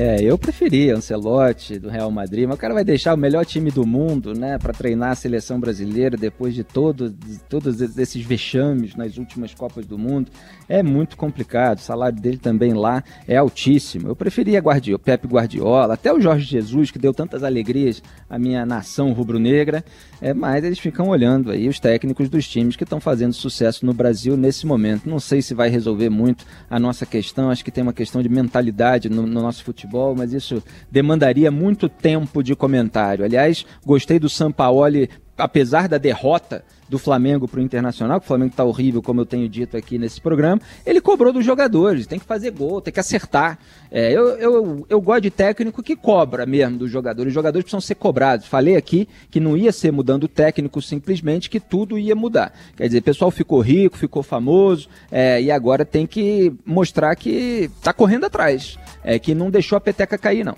É, 0.00 0.22
eu 0.22 0.38
preferia 0.38 0.94
Ancelotti 0.94 1.76
do 1.76 1.88
Real 1.88 2.08
Madrid, 2.08 2.46
mas 2.46 2.54
o 2.54 2.60
cara 2.60 2.72
vai 2.72 2.84
deixar 2.84 3.14
o 3.14 3.16
melhor 3.16 3.44
time 3.44 3.68
do 3.68 3.84
mundo, 3.84 4.32
né, 4.32 4.56
para 4.56 4.72
treinar 4.72 5.10
a 5.10 5.14
seleção 5.16 5.58
brasileira 5.58 6.16
depois 6.16 6.54
de 6.54 6.62
todos, 6.62 7.12
todos 7.48 7.80
esses 7.98 8.24
vexames 8.24 8.94
nas 8.94 9.18
últimas 9.18 9.52
Copas 9.52 9.84
do 9.86 9.98
Mundo. 9.98 10.30
É 10.68 10.84
muito 10.84 11.16
complicado. 11.16 11.78
O 11.78 11.80
salário 11.80 12.16
dele 12.16 12.36
também 12.36 12.74
lá 12.74 13.02
é 13.26 13.36
altíssimo. 13.36 14.06
Eu 14.06 14.14
preferia 14.14 14.60
Guardiola, 14.60 15.00
Pepe 15.00 15.26
Guardiola, 15.26 15.94
até 15.94 16.12
o 16.12 16.20
Jorge 16.20 16.46
Jesus, 16.46 16.92
que 16.92 16.98
deu 16.98 17.12
tantas 17.12 17.42
alegrias 17.42 18.00
à 18.30 18.38
minha 18.38 18.64
nação 18.64 19.12
rubro-negra. 19.12 19.84
É, 20.20 20.32
mas 20.32 20.62
eles 20.62 20.78
ficam 20.78 21.08
olhando 21.08 21.50
aí 21.50 21.68
os 21.68 21.80
técnicos 21.80 22.28
dos 22.28 22.46
times 22.46 22.76
que 22.76 22.84
estão 22.84 23.00
fazendo 23.00 23.32
sucesso 23.32 23.84
no 23.84 23.92
Brasil 23.92 24.36
nesse 24.36 24.64
momento. 24.64 25.10
Não 25.10 25.18
sei 25.18 25.42
se 25.42 25.54
vai 25.54 25.68
resolver 25.68 26.08
muito 26.08 26.46
a 26.70 26.78
nossa 26.78 27.04
questão. 27.04 27.50
Acho 27.50 27.64
que 27.64 27.72
tem 27.72 27.82
uma 27.82 27.92
questão 27.92 28.22
de 28.22 28.28
mentalidade 28.28 29.08
no, 29.08 29.22
no 29.22 29.42
nosso 29.42 29.64
futebol 29.64 29.87
futebol, 29.88 30.14
mas 30.14 30.32
isso 30.32 30.62
demandaria 30.90 31.50
muito 31.50 31.88
tempo 31.88 32.42
de 32.42 32.54
comentário. 32.54 33.24
Aliás, 33.24 33.64
gostei 33.84 34.18
do 34.18 34.28
Sampaoli, 34.28 35.08
apesar 35.38 35.88
da 35.88 35.96
derrota 35.98 36.64
do 36.88 36.98
Flamengo 36.98 37.46
para 37.46 37.60
o 37.60 37.62
Internacional, 37.62 38.18
que 38.18 38.24
o 38.24 38.28
Flamengo 38.28 38.50
está 38.50 38.64
horrível, 38.64 39.02
como 39.02 39.20
eu 39.20 39.26
tenho 39.26 39.48
dito 39.48 39.76
aqui 39.76 39.98
nesse 39.98 40.20
programa, 40.20 40.60
ele 40.86 41.00
cobrou 41.00 41.32
dos 41.32 41.44
jogadores, 41.44 42.06
tem 42.06 42.18
que 42.18 42.24
fazer 42.24 42.50
gol, 42.50 42.80
tem 42.80 42.92
que 42.92 43.00
acertar. 43.00 43.58
É, 43.90 44.10
eu, 44.10 44.28
eu, 44.38 44.86
eu 44.88 45.00
gosto 45.00 45.22
de 45.22 45.30
técnico 45.30 45.82
que 45.82 45.94
cobra 45.94 46.46
mesmo 46.46 46.78
dos 46.78 46.90
jogadores, 46.90 47.30
os 47.30 47.34
jogadores 47.34 47.64
precisam 47.64 47.80
ser 47.80 47.94
cobrados. 47.94 48.46
Falei 48.46 48.76
aqui 48.76 49.06
que 49.30 49.38
não 49.38 49.56
ia 49.56 49.70
ser 49.70 49.92
mudando 49.92 50.24
o 50.24 50.28
técnico 50.28 50.80
simplesmente, 50.80 51.50
que 51.50 51.60
tudo 51.60 51.98
ia 51.98 52.14
mudar. 52.14 52.52
Quer 52.76 52.86
dizer, 52.86 52.98
o 52.98 53.02
pessoal 53.02 53.30
ficou 53.30 53.60
rico, 53.60 53.96
ficou 53.96 54.22
famoso, 54.22 54.88
é, 55.12 55.40
e 55.42 55.50
agora 55.50 55.84
tem 55.84 56.06
que 56.06 56.52
mostrar 56.64 57.14
que 57.16 57.70
está 57.78 57.92
correndo 57.92 58.24
atrás 58.24 58.78
é, 59.04 59.18
que 59.18 59.34
não 59.34 59.50
deixou 59.50 59.76
a 59.76 59.80
peteca 59.80 60.16
cair, 60.16 60.44
não. 60.44 60.56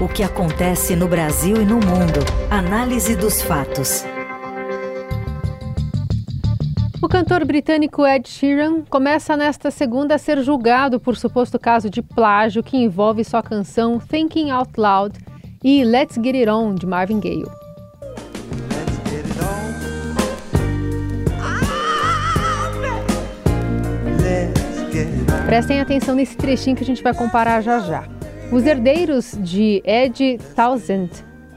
O 0.00 0.08
que 0.08 0.22
acontece 0.22 0.96
no 0.96 1.06
Brasil 1.06 1.60
e 1.60 1.64
no 1.66 1.74
mundo. 1.74 2.24
Análise 2.50 3.14
dos 3.14 3.42
fatos. 3.42 4.02
O 7.02 7.06
cantor 7.06 7.44
britânico 7.44 8.06
Ed 8.06 8.26
Sheeran 8.26 8.80
começa 8.88 9.36
nesta 9.36 9.70
segunda 9.70 10.14
a 10.14 10.18
ser 10.18 10.42
julgado 10.42 10.98
por 10.98 11.18
suposto 11.18 11.58
caso 11.58 11.90
de 11.90 12.00
plágio 12.00 12.62
que 12.62 12.78
envolve 12.78 13.22
sua 13.24 13.42
canção 13.42 13.98
Thinking 13.98 14.50
Out 14.50 14.72
Loud 14.78 15.18
e 15.62 15.84
Let's 15.84 16.14
Get 16.14 16.34
It 16.34 16.48
On 16.48 16.74
de 16.74 16.86
Marvin 16.86 17.20
Gaye. 17.20 17.44
Prestem 25.44 25.78
atenção 25.78 26.14
nesse 26.14 26.38
trechinho 26.38 26.74
que 26.74 26.84
a 26.84 26.86
gente 26.86 27.02
vai 27.02 27.12
comparar 27.12 27.60
já 27.60 27.80
já. 27.80 28.19
Os 28.52 28.66
herdeiros 28.66 29.38
de 29.38 29.80
Ed 29.84 30.38
Townsend, 30.56 31.08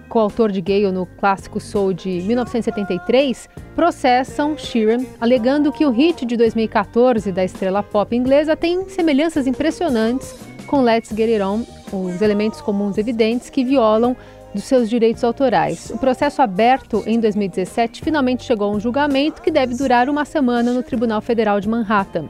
coautor 0.08 0.52
de 0.52 0.62
Gale 0.62 0.92
no 0.92 1.08
clássico 1.08 1.60
Soul 1.60 1.92
de 1.92 2.22
1973, 2.22 3.50
processam 3.76 4.56
Sheeran, 4.56 5.04
alegando 5.20 5.72
que 5.72 5.88
o 5.88 5.90
hit 5.90 6.24
de 6.24 6.38
2014 6.38 7.32
da 7.32 7.44
estrela 7.44 7.82
pop 7.82 8.16
inglesa 8.16 8.56
tem 8.56 8.88
semelhanças 8.90 9.48
impressionantes 9.48 10.36
com 10.68 10.84
Let's 10.84 11.10
Get 11.10 11.32
It 11.32 11.42
On, 11.42 11.64
os 11.92 12.22
elementos 12.22 12.62
comuns 12.62 13.00
evidentes 13.00 13.50
que 13.50 13.64
violam 13.64 14.16
dos 14.54 14.66
seus 14.66 14.88
direitos 14.88 15.24
autorais. 15.24 15.90
O 15.90 15.98
processo 15.98 16.44
aberto 16.44 17.04
em 17.08 17.20
2017 17.20 18.04
finalmente 18.04 18.44
chegou 18.44 18.72
a 18.72 18.76
um 18.76 18.80
julgamento 18.80 19.42
que 19.42 19.50
deve 19.50 19.74
durar 19.74 20.08
uma 20.10 20.26
semana 20.26 20.72
no 20.72 20.84
Tribunal 20.84 21.22
Federal 21.22 21.60
de 21.60 21.68
Manhattan. 21.68 22.30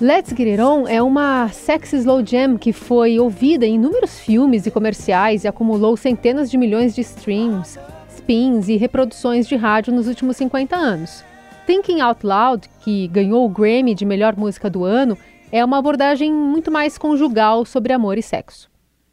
Let's 0.00 0.30
Get 0.30 0.48
It 0.48 0.62
On 0.62 0.88
é 0.88 1.02
uma 1.02 1.50
sexy 1.50 1.96
slow 1.96 2.24
jam 2.24 2.56
que 2.56 2.72
foi 2.72 3.18
ouvida 3.18 3.66
em 3.66 3.74
inúmeros 3.74 4.18
filmes 4.18 4.64
e 4.64 4.70
comerciais 4.70 5.44
e 5.44 5.48
acumulou 5.48 5.94
centenas 5.94 6.50
de 6.50 6.56
milhões 6.56 6.94
de 6.94 7.02
streams, 7.02 7.78
spins 8.08 8.68
e 8.68 8.78
reproduções 8.78 9.46
de 9.46 9.56
rádio 9.56 9.92
nos 9.92 10.08
últimos 10.08 10.38
50 10.38 10.74
anos. 10.74 11.22
Thinking 11.66 12.00
Out 12.00 12.24
Loud, 12.24 12.66
que 12.80 13.08
ganhou 13.08 13.44
o 13.44 13.48
Grammy 13.50 13.94
de 13.94 14.06
melhor 14.06 14.34
música 14.36 14.70
do 14.70 14.84
ano, 14.84 15.18
é 15.52 15.62
uma 15.62 15.76
abordagem 15.76 16.32
muito 16.32 16.70
mais 16.70 16.96
conjugal 16.96 17.66
sobre 17.66 17.92
amor 17.92 18.16
e 18.16 18.22
sexo. 18.22 18.70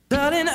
Darling, 0.09 0.45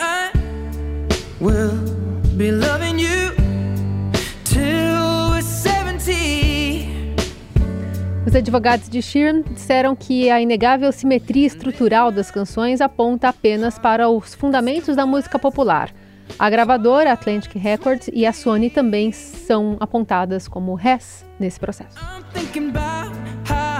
Os 8.24 8.36
advogados 8.36 8.88
de 8.88 9.02
Sheeran 9.02 9.42
disseram 9.42 9.96
que 9.96 10.30
a 10.30 10.40
inegável 10.40 10.92
simetria 10.92 11.46
estrutural 11.46 12.12
das 12.12 12.30
canções 12.30 12.80
aponta 12.80 13.28
apenas 13.28 13.78
para 13.78 14.08
os 14.08 14.32
fundamentos 14.34 14.94
da 14.94 15.04
música 15.04 15.38
popular. 15.38 15.92
A 16.38 16.48
gravadora 16.48 17.12
Atlantic 17.12 17.54
Records 17.56 18.08
e 18.12 18.24
a 18.24 18.32
Sony 18.32 18.70
também 18.70 19.10
são 19.10 19.76
apontadas 19.80 20.46
como 20.46 20.74
res 20.74 21.26
nesse 21.38 21.58
processo. 21.58 21.98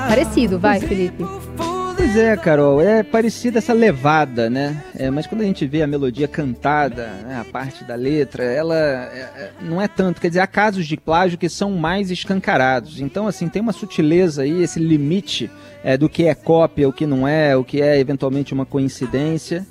Parecido, 0.09 0.59
vai, 0.59 0.81
Felipe. 0.81 1.25
Pois 2.05 2.17
é, 2.17 2.37
Carol, 2.37 2.83
é 2.83 3.05
parecida 3.05 3.59
essa 3.59 3.73
levada, 3.73 4.51
né? 4.51 4.83
É, 4.99 5.09
mas 5.09 5.25
quando 5.25 5.43
a 5.43 5.45
gente 5.45 5.65
vê 5.69 5.85
a 5.85 5.87
melodia 5.87 6.27
cantada, 6.27 7.07
né, 7.07 7.39
a 7.41 7.45
parte 7.45 7.85
da 7.85 7.95
letra, 7.95 8.43
ela 8.43 8.77
é, 8.77 9.21
é, 9.37 9.51
não 9.61 9.81
é 9.81 9.87
tanto. 9.87 10.21
Quer 10.21 10.27
dizer, 10.27 10.41
há 10.41 10.47
casos 10.49 10.85
de 10.85 10.97
plágio 10.97 11.39
que 11.39 11.49
são 11.49 11.71
mais 11.71 12.11
escancarados. 12.11 13.01
Então, 13.01 13.29
assim, 13.29 13.49
tem 13.49 13.63
uma 13.63 13.73
sutileza 13.73 14.43
aí, 14.43 14.65
esse 14.65 14.81
limite 14.81 15.49
é, 15.85 15.97
do 15.97 16.09
que 16.09 16.25
é 16.27 16.35
cópia, 16.35 16.89
o 16.89 16.93
que 16.93 17.07
não 17.07 17.27
é, 17.27 17.57
o 17.57 17.63
que 17.63 17.81
é 17.81 18.01
eventualmente 18.01 18.53
uma 18.53 18.67
coincidência. 18.67 19.65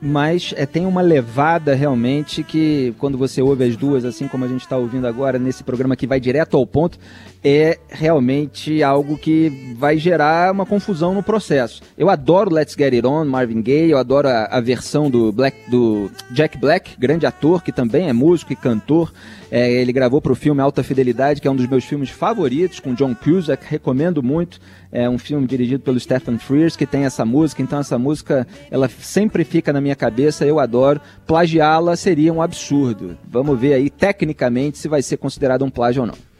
mas 0.00 0.52
é, 0.56 0.66
tem 0.66 0.84
uma 0.84 1.00
levada 1.00 1.74
realmente 1.74 2.42
que, 2.42 2.94
quando 2.98 3.16
você 3.16 3.40
ouve 3.40 3.64
as 3.64 3.76
duas, 3.76 4.04
assim 4.04 4.28
como 4.28 4.44
a 4.44 4.48
gente 4.48 4.60
está 4.60 4.76
ouvindo 4.76 5.06
agora 5.06 5.38
nesse 5.38 5.64
programa 5.64 5.96
que 5.96 6.06
vai 6.06 6.20
direto 6.20 6.56
ao 6.56 6.66
ponto, 6.66 6.98
é 7.44 7.78
realmente 7.90 8.82
algo 8.82 9.18
que 9.18 9.74
vai 9.76 9.98
gerar 9.98 10.50
uma 10.50 10.64
confusão 10.64 11.12
no 11.12 11.22
processo. 11.22 11.82
Eu 11.96 12.08
adoro 12.08 12.52
Let's 12.52 12.74
Get 12.74 12.94
It 12.94 13.06
On, 13.06 13.26
Marvin 13.26 13.60
Gaye, 13.60 13.90
eu 13.90 13.98
adoro 13.98 14.28
a, 14.28 14.44
a 14.46 14.60
versão 14.62 15.10
do, 15.10 15.30
Black, 15.30 15.70
do 15.70 16.10
Jack 16.30 16.56
Black, 16.56 16.98
grande 16.98 17.26
ator, 17.26 17.62
que 17.62 17.70
também 17.70 18.08
é 18.08 18.14
músico 18.14 18.54
e 18.54 18.56
cantor. 18.56 19.12
É, 19.50 19.70
ele 19.70 19.92
gravou 19.92 20.22
para 20.22 20.32
o 20.32 20.34
filme 20.34 20.62
Alta 20.62 20.82
Fidelidade, 20.82 21.40
que 21.40 21.46
é 21.46 21.50
um 21.50 21.54
dos 21.54 21.66
meus 21.66 21.84
filmes 21.84 22.08
favoritos, 22.08 22.80
com 22.80 22.94
John 22.94 23.14
Cusack, 23.14 23.64
recomendo 23.68 24.22
muito. 24.22 24.58
É 24.90 25.08
um 25.08 25.18
filme 25.18 25.46
dirigido 25.46 25.82
pelo 25.82 26.00
Stephen 26.00 26.38
Frears, 26.38 26.76
que 26.76 26.86
tem 26.86 27.04
essa 27.04 27.26
música, 27.26 27.60
então 27.60 27.78
essa 27.78 27.98
música 27.98 28.46
ela 28.70 28.88
sempre 28.88 29.44
fica 29.44 29.72
na 29.72 29.82
minha 29.82 29.94
cabeça, 29.94 30.46
eu 30.46 30.58
adoro. 30.58 31.00
Plagiá-la 31.26 31.94
seria 31.94 32.32
um 32.32 32.40
absurdo. 32.40 33.18
Vamos 33.28 33.60
ver 33.60 33.74
aí, 33.74 33.90
tecnicamente, 33.90 34.78
se 34.78 34.88
vai 34.88 35.02
ser 35.02 35.18
considerado 35.18 35.64
um 35.64 35.70
plágio 35.70 36.02
ou 36.02 36.06
não. 36.06 36.33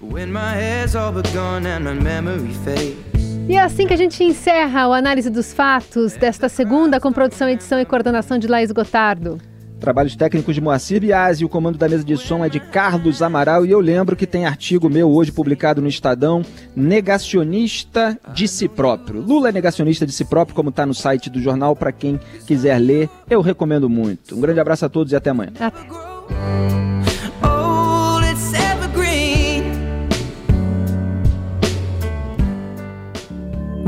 E 3.48 3.56
é 3.56 3.60
assim 3.60 3.86
que 3.86 3.92
a 3.92 3.96
gente 3.96 4.22
encerra 4.24 4.88
o 4.88 4.92
análise 4.92 5.28
dos 5.28 5.52
fatos 5.52 6.14
desta 6.14 6.48
segunda 6.48 6.98
com 6.98 7.12
produção, 7.12 7.48
edição 7.48 7.78
e 7.78 7.84
coordenação 7.84 8.38
de 8.38 8.46
Laís 8.46 8.72
Gotardo. 8.72 9.38
Trabalhos 9.78 10.16
técnicos 10.16 10.54
de 10.54 10.62
Moacir 10.62 10.98
Biasi, 10.98 11.44
o 11.44 11.48
comando 11.48 11.76
da 11.76 11.86
mesa 11.86 12.02
de 12.02 12.16
som 12.16 12.42
é 12.42 12.48
de 12.48 12.58
Carlos 12.58 13.20
Amaral 13.20 13.66
e 13.66 13.70
eu 13.70 13.80
lembro 13.80 14.16
que 14.16 14.26
tem 14.26 14.46
artigo 14.46 14.88
meu 14.88 15.10
hoje 15.10 15.30
publicado 15.30 15.82
no 15.82 15.88
Estadão, 15.88 16.42
Negacionista 16.74 18.18
de 18.32 18.48
si 18.48 18.66
próprio. 18.66 19.20
Lula 19.20 19.50
é 19.50 19.52
negacionista 19.52 20.06
de 20.06 20.12
si 20.12 20.24
próprio, 20.24 20.56
como 20.56 20.70
está 20.70 20.86
no 20.86 20.94
site 20.94 21.28
do 21.28 21.38
jornal, 21.38 21.76
para 21.76 21.92
quem 21.92 22.18
quiser 22.46 22.78
ler, 22.78 23.10
eu 23.28 23.42
recomendo 23.42 23.90
muito. 23.90 24.34
Um 24.34 24.40
grande 24.40 24.60
abraço 24.60 24.86
a 24.86 24.88
todos 24.88 25.12
e 25.12 25.16
até 25.16 25.28
amanhã. 25.28 25.52
Até. 25.60 26.93